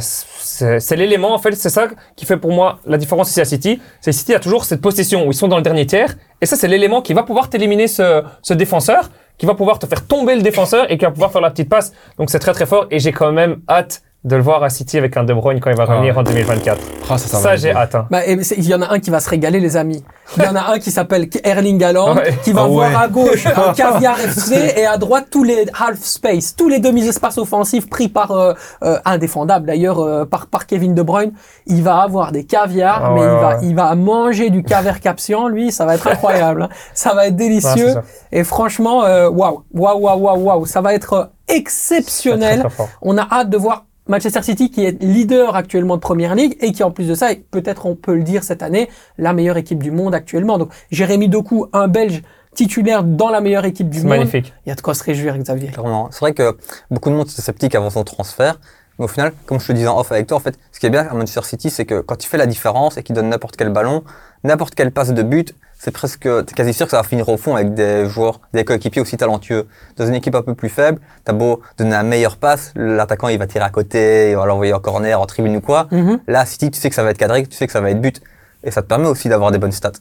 [0.92, 1.54] l'élément en fait.
[1.54, 3.82] C'est ça qui fait pour moi la différence ici à City.
[4.02, 6.56] C'est City a toujours cette possession où ils sont dans le dernier tiers, et ça
[6.56, 10.36] c'est l'élément qui va pouvoir t'éliminer ce ce défenseur qui va pouvoir te faire tomber
[10.36, 11.94] le défenseur et qui va pouvoir faire la petite passe.
[12.18, 14.98] Donc c'est très très fort et j'ai quand même hâte de le voir à City
[14.98, 16.78] avec un De Bruyne quand il va Ah revenir en 2024.
[17.10, 17.96] Ah, ça, j'ai hâte.
[17.96, 18.08] hein.
[18.12, 20.04] Bah, et c'est- il y en a un qui va se régaler, les amis.
[20.36, 22.38] Il y en a un qui s'appelle Erling Haaland, Ouais.
[22.44, 22.96] qui va Ah voir ouais.
[22.96, 27.38] à gauche un caviar FC et à droite tous les half space, tous les demi-espaces
[27.38, 28.54] offensifs pris par euh,
[28.84, 31.32] euh, indéfendable d'ailleurs euh, par par Kevin De Bruyne.
[31.68, 33.58] Il va avoir des caviars, Ah mais ouais, il va ouais.
[33.64, 36.64] il va manger du caviar capsion, lui, ça va être incroyable.
[36.64, 36.70] hein.
[36.94, 38.02] Ça va être délicieux ça.
[38.34, 42.60] et franchement, euh, waouh, waouh, waouh, waouh, waouh, ça va être euh, exceptionnel.
[42.60, 42.90] Très, très fort.
[43.02, 46.72] On a hâte de voir Manchester City qui est leader actuellement de Première Ligue et
[46.72, 49.58] qui en plus de ça, est peut-être on peut le dire cette année, la meilleure
[49.58, 50.58] équipe du monde actuellement.
[50.58, 52.22] Donc Jérémy Doku, un Belge
[52.56, 54.18] titulaire dans la meilleure équipe du C'est monde.
[54.18, 54.54] magnifique.
[54.66, 55.70] Il y a de quoi se réjouir, Xavier.
[55.70, 56.10] Clairement.
[56.12, 56.58] C'est vrai que
[56.90, 58.60] beaucoup de monde était sceptique avant son transfert.
[58.98, 60.88] Mais au final, comme je te disais en off avec toi, en fait, ce qui
[60.88, 63.30] est bien à Manchester City, c'est que quand il fait la différence et qu'il donne
[63.30, 64.04] n'importe quel ballon,
[64.44, 67.38] n'importe quelle passe de but, c'est presque, t'es quasi sûr que ça va finir au
[67.38, 69.68] fond avec des joueurs, des coéquipiers aussi talentueux.
[69.96, 73.38] Dans une équipe un peu plus faible, t'as beau donner un meilleur passe, l'attaquant il
[73.38, 75.88] va tirer à côté, il va l'envoyer en corner, en tribune ou quoi.
[75.92, 76.20] Mhm.
[76.28, 78.02] Là, City, tu sais que ça va être cadré, tu sais que ça va être
[78.02, 78.22] but.
[78.64, 79.92] Et ça te permet aussi d'avoir des bonnes stats.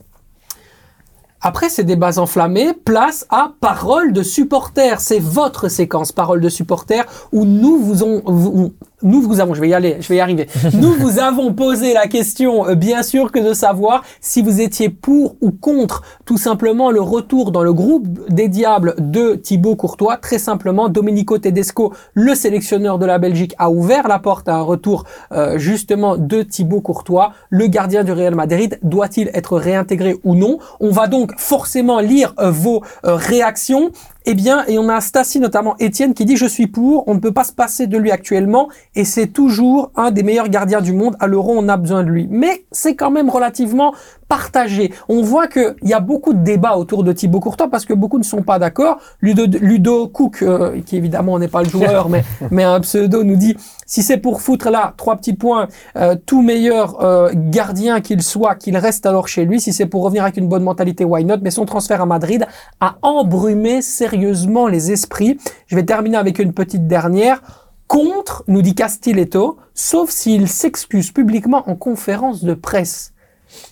[1.42, 5.00] Après ces débats enflammés, place à Parole de supporters.
[5.00, 9.60] C'est votre séquence Parole de supporters où nous vous, on- vous- nous vous avons, je
[9.60, 10.48] vais y aller, je vais y arriver.
[10.74, 14.88] nous vous avons posé la question, euh, bien sûr, que de savoir si vous étiez
[14.88, 20.16] pour ou contre tout simplement le retour dans le groupe des diables de Thibaut Courtois.
[20.16, 24.62] Très simplement, Domenico Tedesco, le sélectionneur de la Belgique, a ouvert la porte à un
[24.62, 27.32] retour euh, justement de Thibaut Courtois.
[27.50, 30.58] Le gardien du Real Madrid doit-il être réintégré ou non?
[30.80, 33.90] On va donc forcément lire euh, vos euh, réactions.
[34.28, 37.20] Eh bien, et on a Stassi, notamment Étienne, qui dit «Je suis pour, on ne
[37.20, 40.92] peut pas se passer de lui actuellement, et c'est toujours un des meilleurs gardiens du
[40.92, 41.14] monde.
[41.20, 43.94] À l'Euro, on a besoin de lui.» Mais c'est quand même relativement
[44.28, 44.92] partagé.
[45.08, 48.18] On voit qu'il y a beaucoup de débats autour de Thibaut Courtois, parce que beaucoup
[48.18, 48.98] ne sont pas d'accord.
[49.20, 53.36] Ludo, Ludo Cook, euh, qui évidemment n'est pas le joueur, mais, mais un pseudo, nous
[53.36, 53.56] dit
[53.86, 58.56] «Si c'est pour foutre là, trois petits points, euh, tout meilleur euh, gardien qu'il soit,
[58.56, 59.60] qu'il reste alors chez lui.
[59.60, 61.38] Si c'est pour revenir avec une bonne mentalité, why not?
[61.42, 62.46] Mais son transfert à Madrid
[62.80, 65.38] a embrumé sérieusement les esprits.
[65.68, 67.40] Je vais terminer avec une petite dernière.
[67.86, 73.12] Contre, nous dit Castiletto, sauf s'il s'excuse publiquement en conférence de presse.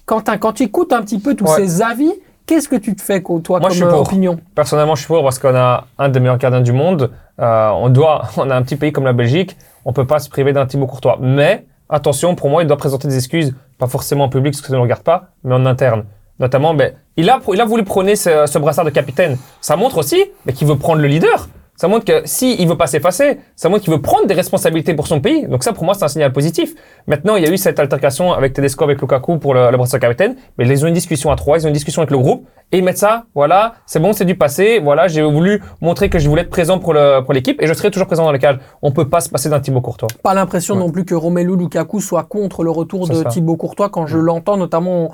[0.07, 1.57] Quentin, quand tu écoutes un petit peu tous Ouais.
[1.66, 2.12] ces avis,
[2.47, 4.01] qu'est-ce que tu te fais, toi, Moi, comme je suis pour.
[4.03, 4.39] opinion?
[4.55, 7.11] Personnellement, je suis pour parce qu'on a un des meilleurs gardiens du monde.
[7.41, 10.28] Euh, on doit, on a un petit pays comme la Belgique, on peut pas se
[10.28, 11.18] priver d'un Thibaut Courtois.
[11.20, 14.68] Mais attention, pour moi, il doit présenter des excuses, pas forcément en public parce que
[14.68, 16.05] ça ne le regarde pas, mais en interne.
[16.41, 19.39] Notamment, ben, il a, il a voulu prôner ce, ce brassard de capitaine.
[19.61, 21.49] Ça montre aussi ben, qu'il veut prendre le leader.
[21.77, 24.95] Ça montre que si il veut pas s'effacer, ça montre qu'il veut prendre des responsabilités
[24.95, 25.47] pour son pays.
[25.49, 26.72] Donc ça, pour moi, c'est un signal positif.
[27.09, 29.99] Maintenant, il y a eu cette altercation avec Tedesco, avec Lukaku pour le, le brassard
[29.99, 30.37] de capitaine.
[30.57, 32.79] Mais ils ont une discussion à trois, ils ont une discussion avec le groupe et
[32.79, 33.25] ils mettent ça.
[33.35, 34.79] Voilà, c'est bon, c'est du passé.
[34.83, 37.75] Voilà, j'ai voulu montrer que je voulais être présent pour le pour l'équipe et je
[37.75, 38.59] serai toujours présent dans les cages.
[38.81, 40.09] On peut pas se passer d'un Thibaut Courtois.
[40.22, 40.81] Pas l'impression Ouais.
[40.81, 43.25] non plus que Romelu Lukaku soit contre le retour de ça.
[43.31, 45.11] Thibaut Courtois quand je l'entends notamment en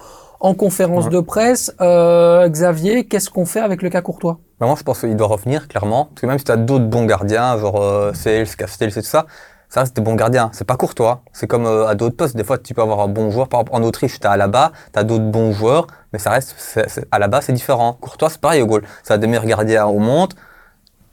[0.55, 1.73] conférence de presse.
[1.81, 4.39] Euh, Xavier, qu'est-ce qu'on fait avec le cas Courtois?
[4.59, 6.07] Bah, moi, je pense qu'il doit revenir, clairement.
[6.07, 9.09] Parce que même si tu as d'autres bons gardiens, genre euh, Sales, Castells et tout
[9.09, 9.27] ça,
[9.69, 10.51] ça reste des bons gardiens.
[10.53, 11.23] C'est pas courtois.
[11.33, 12.37] C'est comme euh, à d'autres postes.
[12.37, 13.49] Des fois, tu peux avoir un bon joueur.
[13.49, 16.55] Par exemple, en Autriche, tu as Alaba, tu as d'autres bons joueurs, mais ça reste,
[16.59, 17.97] c'est- c'est- Alaba, c'est différent.
[18.01, 18.83] Courtois, c'est pareil au goal.
[19.03, 20.35] Ça a des meilleurs gardiens au monde.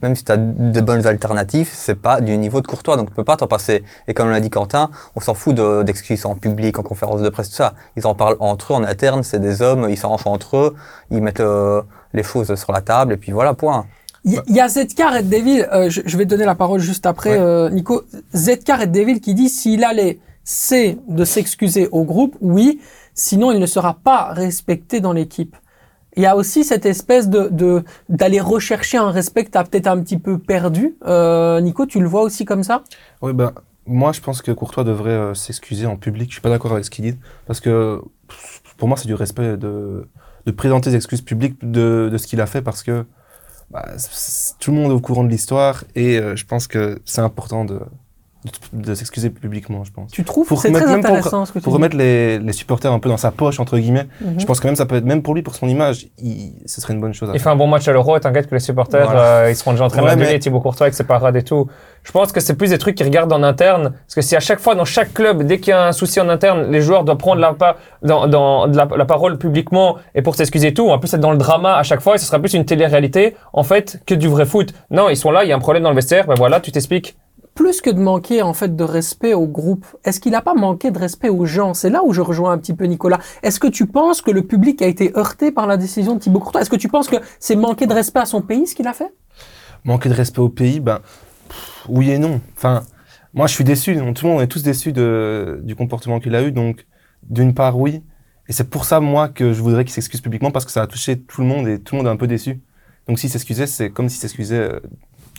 [0.03, 3.15] Même si tu as de bonnes alternatives, c'est pas du niveau de Courtois, donc tu
[3.15, 3.83] peux pas t'en passer.
[4.07, 7.29] Et comme l'a dit Quentin, on s'en fout de- d'excuses en public, en conférence de
[7.29, 7.73] presse, tout ça.
[7.95, 10.75] Ils en parlent entre eux, en interne, c'est des hommes, ils s'arrangent entre eux,
[11.09, 11.81] ils mettent euh,
[12.13, 13.87] les choses sur la table, et puis voilà, point.
[14.23, 17.31] Il y, a Zedka Red Devil, euh, je, je vais donner la parole juste après,
[17.31, 17.39] Ouais.
[17.39, 18.03] euh, Nico.
[18.35, 22.81] Zedka Red Devil qui dit s'il allait, c'est de s'excuser au groupe, oui,
[23.15, 25.55] sinon il ne sera pas respecté dans l'équipe.
[26.17, 29.87] Il y a aussi cette espèce de d'aller rechercher un respect que tu as peut-être
[29.87, 30.95] un petit peu perdu.
[31.05, 32.83] Euh, Nico, tu le vois aussi comme ça?
[33.21, 33.53] Oui, ben,
[33.85, 36.29] moi, je pense que Courtois devrait euh, s'excuser en public.
[36.29, 37.17] Je suis pas d'accord avec ce qu'il dit.
[37.45, 38.01] Parce que,
[38.77, 40.09] pour moi, c'est du respect de,
[40.47, 43.05] de présenter des excuses publiques de, de ce qu'il a fait parce que
[43.69, 43.85] bah,
[44.59, 47.65] tout le monde est au courant de l'histoire et euh, je pense que c'est important
[47.65, 47.81] de,
[48.45, 50.11] de, de s'excuser publiquement, je pense.
[50.11, 51.77] Tu trouves Pour C'est très remettre- même pour- intéressant ce que tu Pour dis.
[51.77, 54.39] remettre les, les supporters un peu dans sa poche, entre guillemets, Mhm.
[54.39, 56.79] je pense que même ça peut être, même pour lui, pour son image, il- ce
[56.79, 57.43] serait une bonne chose à Il faire.
[57.43, 59.21] fait un bon match à l'Euro et t'inquiète que les supporters, Voilà.
[59.21, 60.39] euh, ils seront déjà en train Ouais, de mais-.
[60.39, 61.67] Thibaut Courtois avec ses parades et tout.
[62.03, 63.91] Je pense que c'est plus des trucs qu'ils regardent en interne.
[64.05, 66.19] Parce que si à chaque fois, dans chaque club, dès qu'il y a un souci
[66.21, 70.21] en interne, les joueurs doivent prendre la, pa- dans, dans, la, la parole publiquement et
[70.21, 72.25] pour s'excuser et tout, en plus être dans le drama à chaque fois, et ce
[72.25, 74.73] sera plus une télé-réalité, en fait, que du vrai foot.
[74.91, 76.71] Non, ils sont là, il y a un problème dans le vestiaire, ben voilà, tu
[76.71, 77.17] t'expliques.
[77.57, 80.91] Plus que de manquer en fait de respect au groupe, est-ce qu'il n'a pas manqué
[80.91, 81.73] de respect aux gens?
[81.73, 83.19] C'est là où je rejoins un petit peu Nicolas.
[83.41, 86.39] Est-ce que tu penses que le public a été heurté par la décision de Thibaut
[86.39, 86.61] Courtois?
[86.61, 88.93] Est-ce que tu penses que c'est manquer de respect à son pays ce qu'il a
[88.93, 89.11] fait?
[89.85, 90.99] Manquer de respect au pays, ben,
[91.89, 92.41] oui et non.
[92.55, 92.83] Enfin,
[93.33, 93.95] moi, je suis déçu.
[94.13, 96.51] Tout le monde est tous déçus de, du comportement qu'il a eu.
[96.51, 96.85] Donc,
[97.23, 98.03] d'une part, oui.
[98.47, 100.87] Et c'est pour ça, moi, que je voudrais qu'il s'excuse publiquement parce que ça a
[100.87, 102.61] touché tout le monde et tout le monde est un peu déçu.
[103.07, 104.79] Donc, s'il s'excusait, c'est comme s'il s'excusait euh,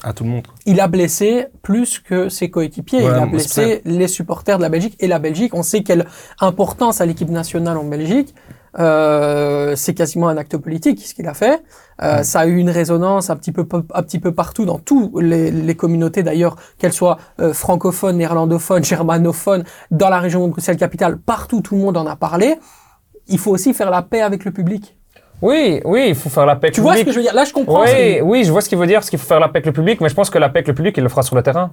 [0.02, 0.46] à tout le monde.
[0.66, 3.02] Il a blessé plus que ses coéquipiers.
[3.02, 4.96] Il a blessé les supporters de la Belgique.
[5.00, 6.06] Et la Belgique, on sait quelle
[6.40, 8.34] importance à l'équipe nationale en Belgique.
[8.78, 11.62] Euh, c'est quasiment un acte politique ce qu'il a fait.
[12.02, 15.20] Euh, Ça a eu une résonance un petit peu un petit peu partout dans toutes
[15.20, 21.18] les, les communautés d'ailleurs, qu'elles soient euh, francophones, néerlandophones, germanophones, dans la région de Bruxelles-Capitale,
[21.18, 22.56] partout tout le monde en a parlé.
[23.26, 24.97] Il faut aussi faire la paix avec le public.
[25.40, 27.34] Oui, oui, il faut faire la paix avec Tu vois ce que je veux dire?
[27.34, 27.86] Là, je comprends.
[27.86, 29.48] ce Oui, que- oui, je vois ce qu'il veut dire, ce qu'il faut faire la
[29.48, 31.08] paix avec le public, mais je pense que la paix avec le public, il le
[31.08, 31.70] fera sur le terrain.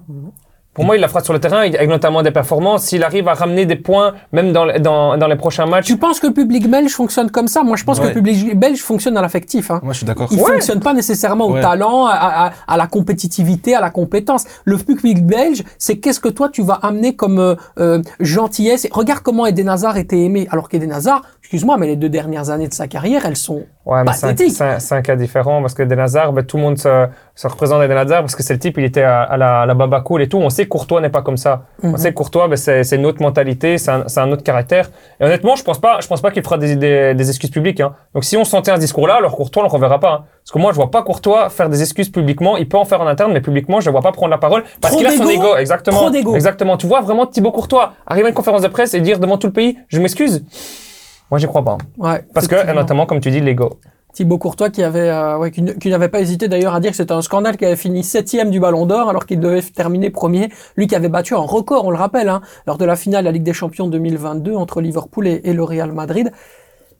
[0.74, 2.84] Pour moi, il la fera sur le terrain, avec notamment des performances.
[2.84, 5.86] S'il arrive à ramener des points, même dans, dans, dans les prochains matchs.
[5.86, 7.62] Tu penses que le public belge fonctionne comme ça?
[7.62, 9.70] Moi, je pense que le public belge fonctionne à l'affectif.
[9.70, 9.80] Hein.
[9.82, 10.28] Moi, je suis d'accord.
[10.30, 10.52] Il Ouais.
[10.52, 12.12] fonctionne pas nécessairement au talent, à,
[12.48, 14.44] à- à la compétitivité, à la compétence.
[14.66, 18.84] Le public belge, c'est qu'est-ce que toi tu vas amener comme euh, euh, gentillesse?
[18.84, 22.50] Et Regarde comment Eden Hazard était aimé, alors qu'Eden Hazard, excuse-moi, mais les deux dernières
[22.50, 24.56] années de sa carrière, elles sont Ouais, mais c'est un, pathétique.
[24.78, 27.80] c'est un- cas différent parce que Eden Hazard, ben, tout le monde se, se représente
[27.84, 30.00] Eden Hazard parce que c'est le type, il était à, à la, à la baba
[30.00, 30.38] cool et tout.
[30.38, 31.62] On sait que Courtois n'est pas comme ça.
[31.84, 31.96] On Mhm.
[31.98, 34.90] sait que Courtois, ben, c'est une autre mentalité, c'est un, autre caractère.
[35.20, 37.78] Et honnêtement, je pense pas, je pense pas qu'il fera des, des, des excuses publiques.
[37.80, 37.94] Hein.
[38.12, 40.12] Donc si on sentait un discours là, alors Courtois, on le reverra pas.
[40.12, 40.24] hein.
[40.42, 42.56] Parce que moi, je vois pas Courtois faire des excuses publiquement.
[42.56, 44.64] Il peut en faire en interne, mais publiquement, je le vois pas prendre la parole
[44.80, 45.56] parce qu'il a son ego.
[45.56, 46.10] Exactement.
[46.10, 46.34] Trop.
[46.34, 46.76] Exactement.
[46.76, 49.46] Tu vois vraiment Thibaut Courtois arriver à une conférence de presse et dire devant tout
[49.46, 50.44] le pays, je m'excuse.
[51.30, 51.78] Moi, j'y crois pas.
[51.98, 52.24] ouais.
[52.32, 53.78] Parce que, notamment, comme tu dis, l'ego.
[54.12, 56.96] Thibaut Courtois qui avait, euh, ouais, qui, qui n'avait pas hésité d'ailleurs à dire que
[56.96, 60.48] c'était un scandale qu'il avait fini septième du Ballon d'Or alors qu'il devait terminer premier.
[60.78, 63.26] Lui qui avait battu un record, on le rappelle, hein, lors de la finale de
[63.26, 66.32] la Ligue des Champions 2022 entre Liverpool et, et le Real Madrid.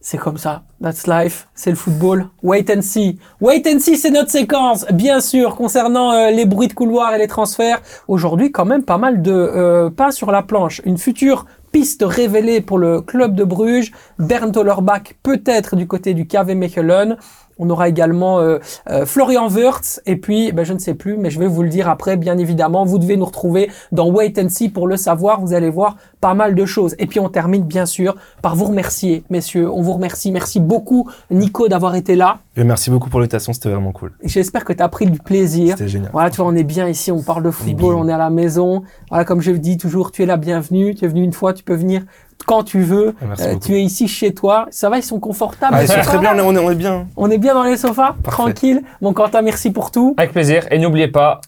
[0.09, 0.63] C'est comme ça.
[0.81, 1.49] That's life.
[1.57, 2.29] C'est le football.
[2.41, 3.19] Wait and see.
[3.41, 4.87] Wait and see, c'est notre séquence.
[4.93, 7.83] Bien sûr, concernant euh, les bruits de couloir et les transferts.
[8.07, 10.81] Aujourd'hui, quand même, pas mal de euh, pas sur la planche.
[10.85, 13.91] Une future piste révélée pour le club de Bruges.
[14.21, 17.17] Bernd Hollerbach, peut-être du côté du KV Mechelen.
[17.59, 18.59] On aura également euh,
[18.91, 21.69] euh, Florian Wirtz et puis ben, je ne sais plus, mais je vais vous le
[21.69, 22.85] dire après, bien évidemment.
[22.85, 25.41] Vous devez nous retrouver dans Wait and See pour le savoir.
[25.41, 26.95] Vous allez voir pas mal de choses.
[26.99, 29.71] Et puis on termine bien sûr par vous remercier, messieurs.
[29.71, 30.31] On vous remercie.
[30.33, 32.39] Merci beaucoup, Nico, d'avoir été là.
[32.57, 34.13] Et merci beaucoup pour l'invitation, c'était vraiment cool.
[34.23, 35.77] J'espère que tu as pris du plaisir.
[35.77, 36.11] C'était génial.
[36.13, 38.05] Voilà, tu vois, on est bien ici, on parle de football, bien.
[38.05, 38.83] on est à la maison.
[39.11, 40.95] Voilà, comme je le dis toujours, tu es la bienvenue.
[40.95, 42.03] Tu es venu une fois, tu peux venir
[42.47, 43.15] quand tu veux.
[43.27, 44.67] Merci Euh, tu es ici chez toi.
[44.71, 45.75] Ça va, ils sont confortables.
[45.77, 47.07] Ah, ils sont très bien, on est, on est bien.
[47.17, 48.31] On est bien dans les sofas, Parfait.
[48.31, 48.83] tranquille.
[49.01, 50.15] Mon Quentin, merci pour tout.
[50.19, 50.67] Avec plaisir.
[50.71, 51.41] Et n'oubliez pas,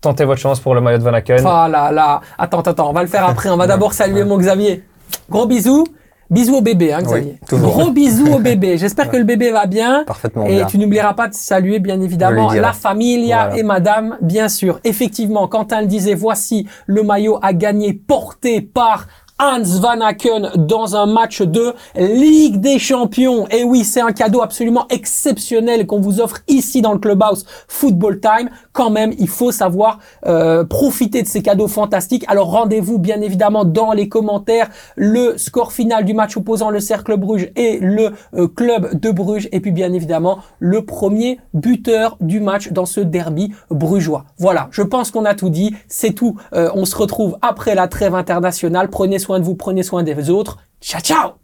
[0.00, 1.40] tentez votre chance pour le maillot de Van Aken.
[1.40, 2.20] Oh là là.
[2.38, 3.48] Attends, attends, on va le faire après.
[3.50, 4.84] On va d'abord saluer mon Xavier.
[5.30, 5.84] Gros bisous.
[6.30, 7.38] Bisous au bébé, hein, Xavier.
[7.50, 8.78] Gros bisous au bébé.
[8.78, 10.04] J'espère que le bébé va bien.
[10.06, 10.66] Parfaitement Et bien.
[10.66, 13.58] tu n'oublieras pas de saluer, bien évidemment, la familia Voilà.
[13.58, 14.80] et madame, bien sûr.
[14.84, 19.06] Effectivement, Quentin le disait, voici le maillot à gagner porté par
[19.40, 23.48] Hans Van Aken dans un match de Ligue des Champions.
[23.48, 28.20] Et oui, c'est un cadeau absolument exceptionnel qu'on vous offre ici dans le Clubhouse Football
[28.20, 28.48] Time.
[28.72, 32.24] Quand même, il faut savoir euh, profiter de ces cadeaux fantastiques.
[32.28, 37.16] Alors rendez-vous bien évidemment dans les commentaires le score final du match opposant le Cercle
[37.16, 39.48] Bruges et le euh, club de Bruges.
[39.50, 44.26] Et puis bien évidemment le premier buteur du match dans ce derby brugeois.
[44.38, 45.74] Voilà, je pense qu'on a tout dit.
[45.88, 46.36] C'est tout.
[46.52, 48.90] Euh, on se retrouve après la trêve internationale.
[48.90, 50.58] Prenez soin de vous, prenez soin des autres.
[50.80, 51.43] Ciao, ciao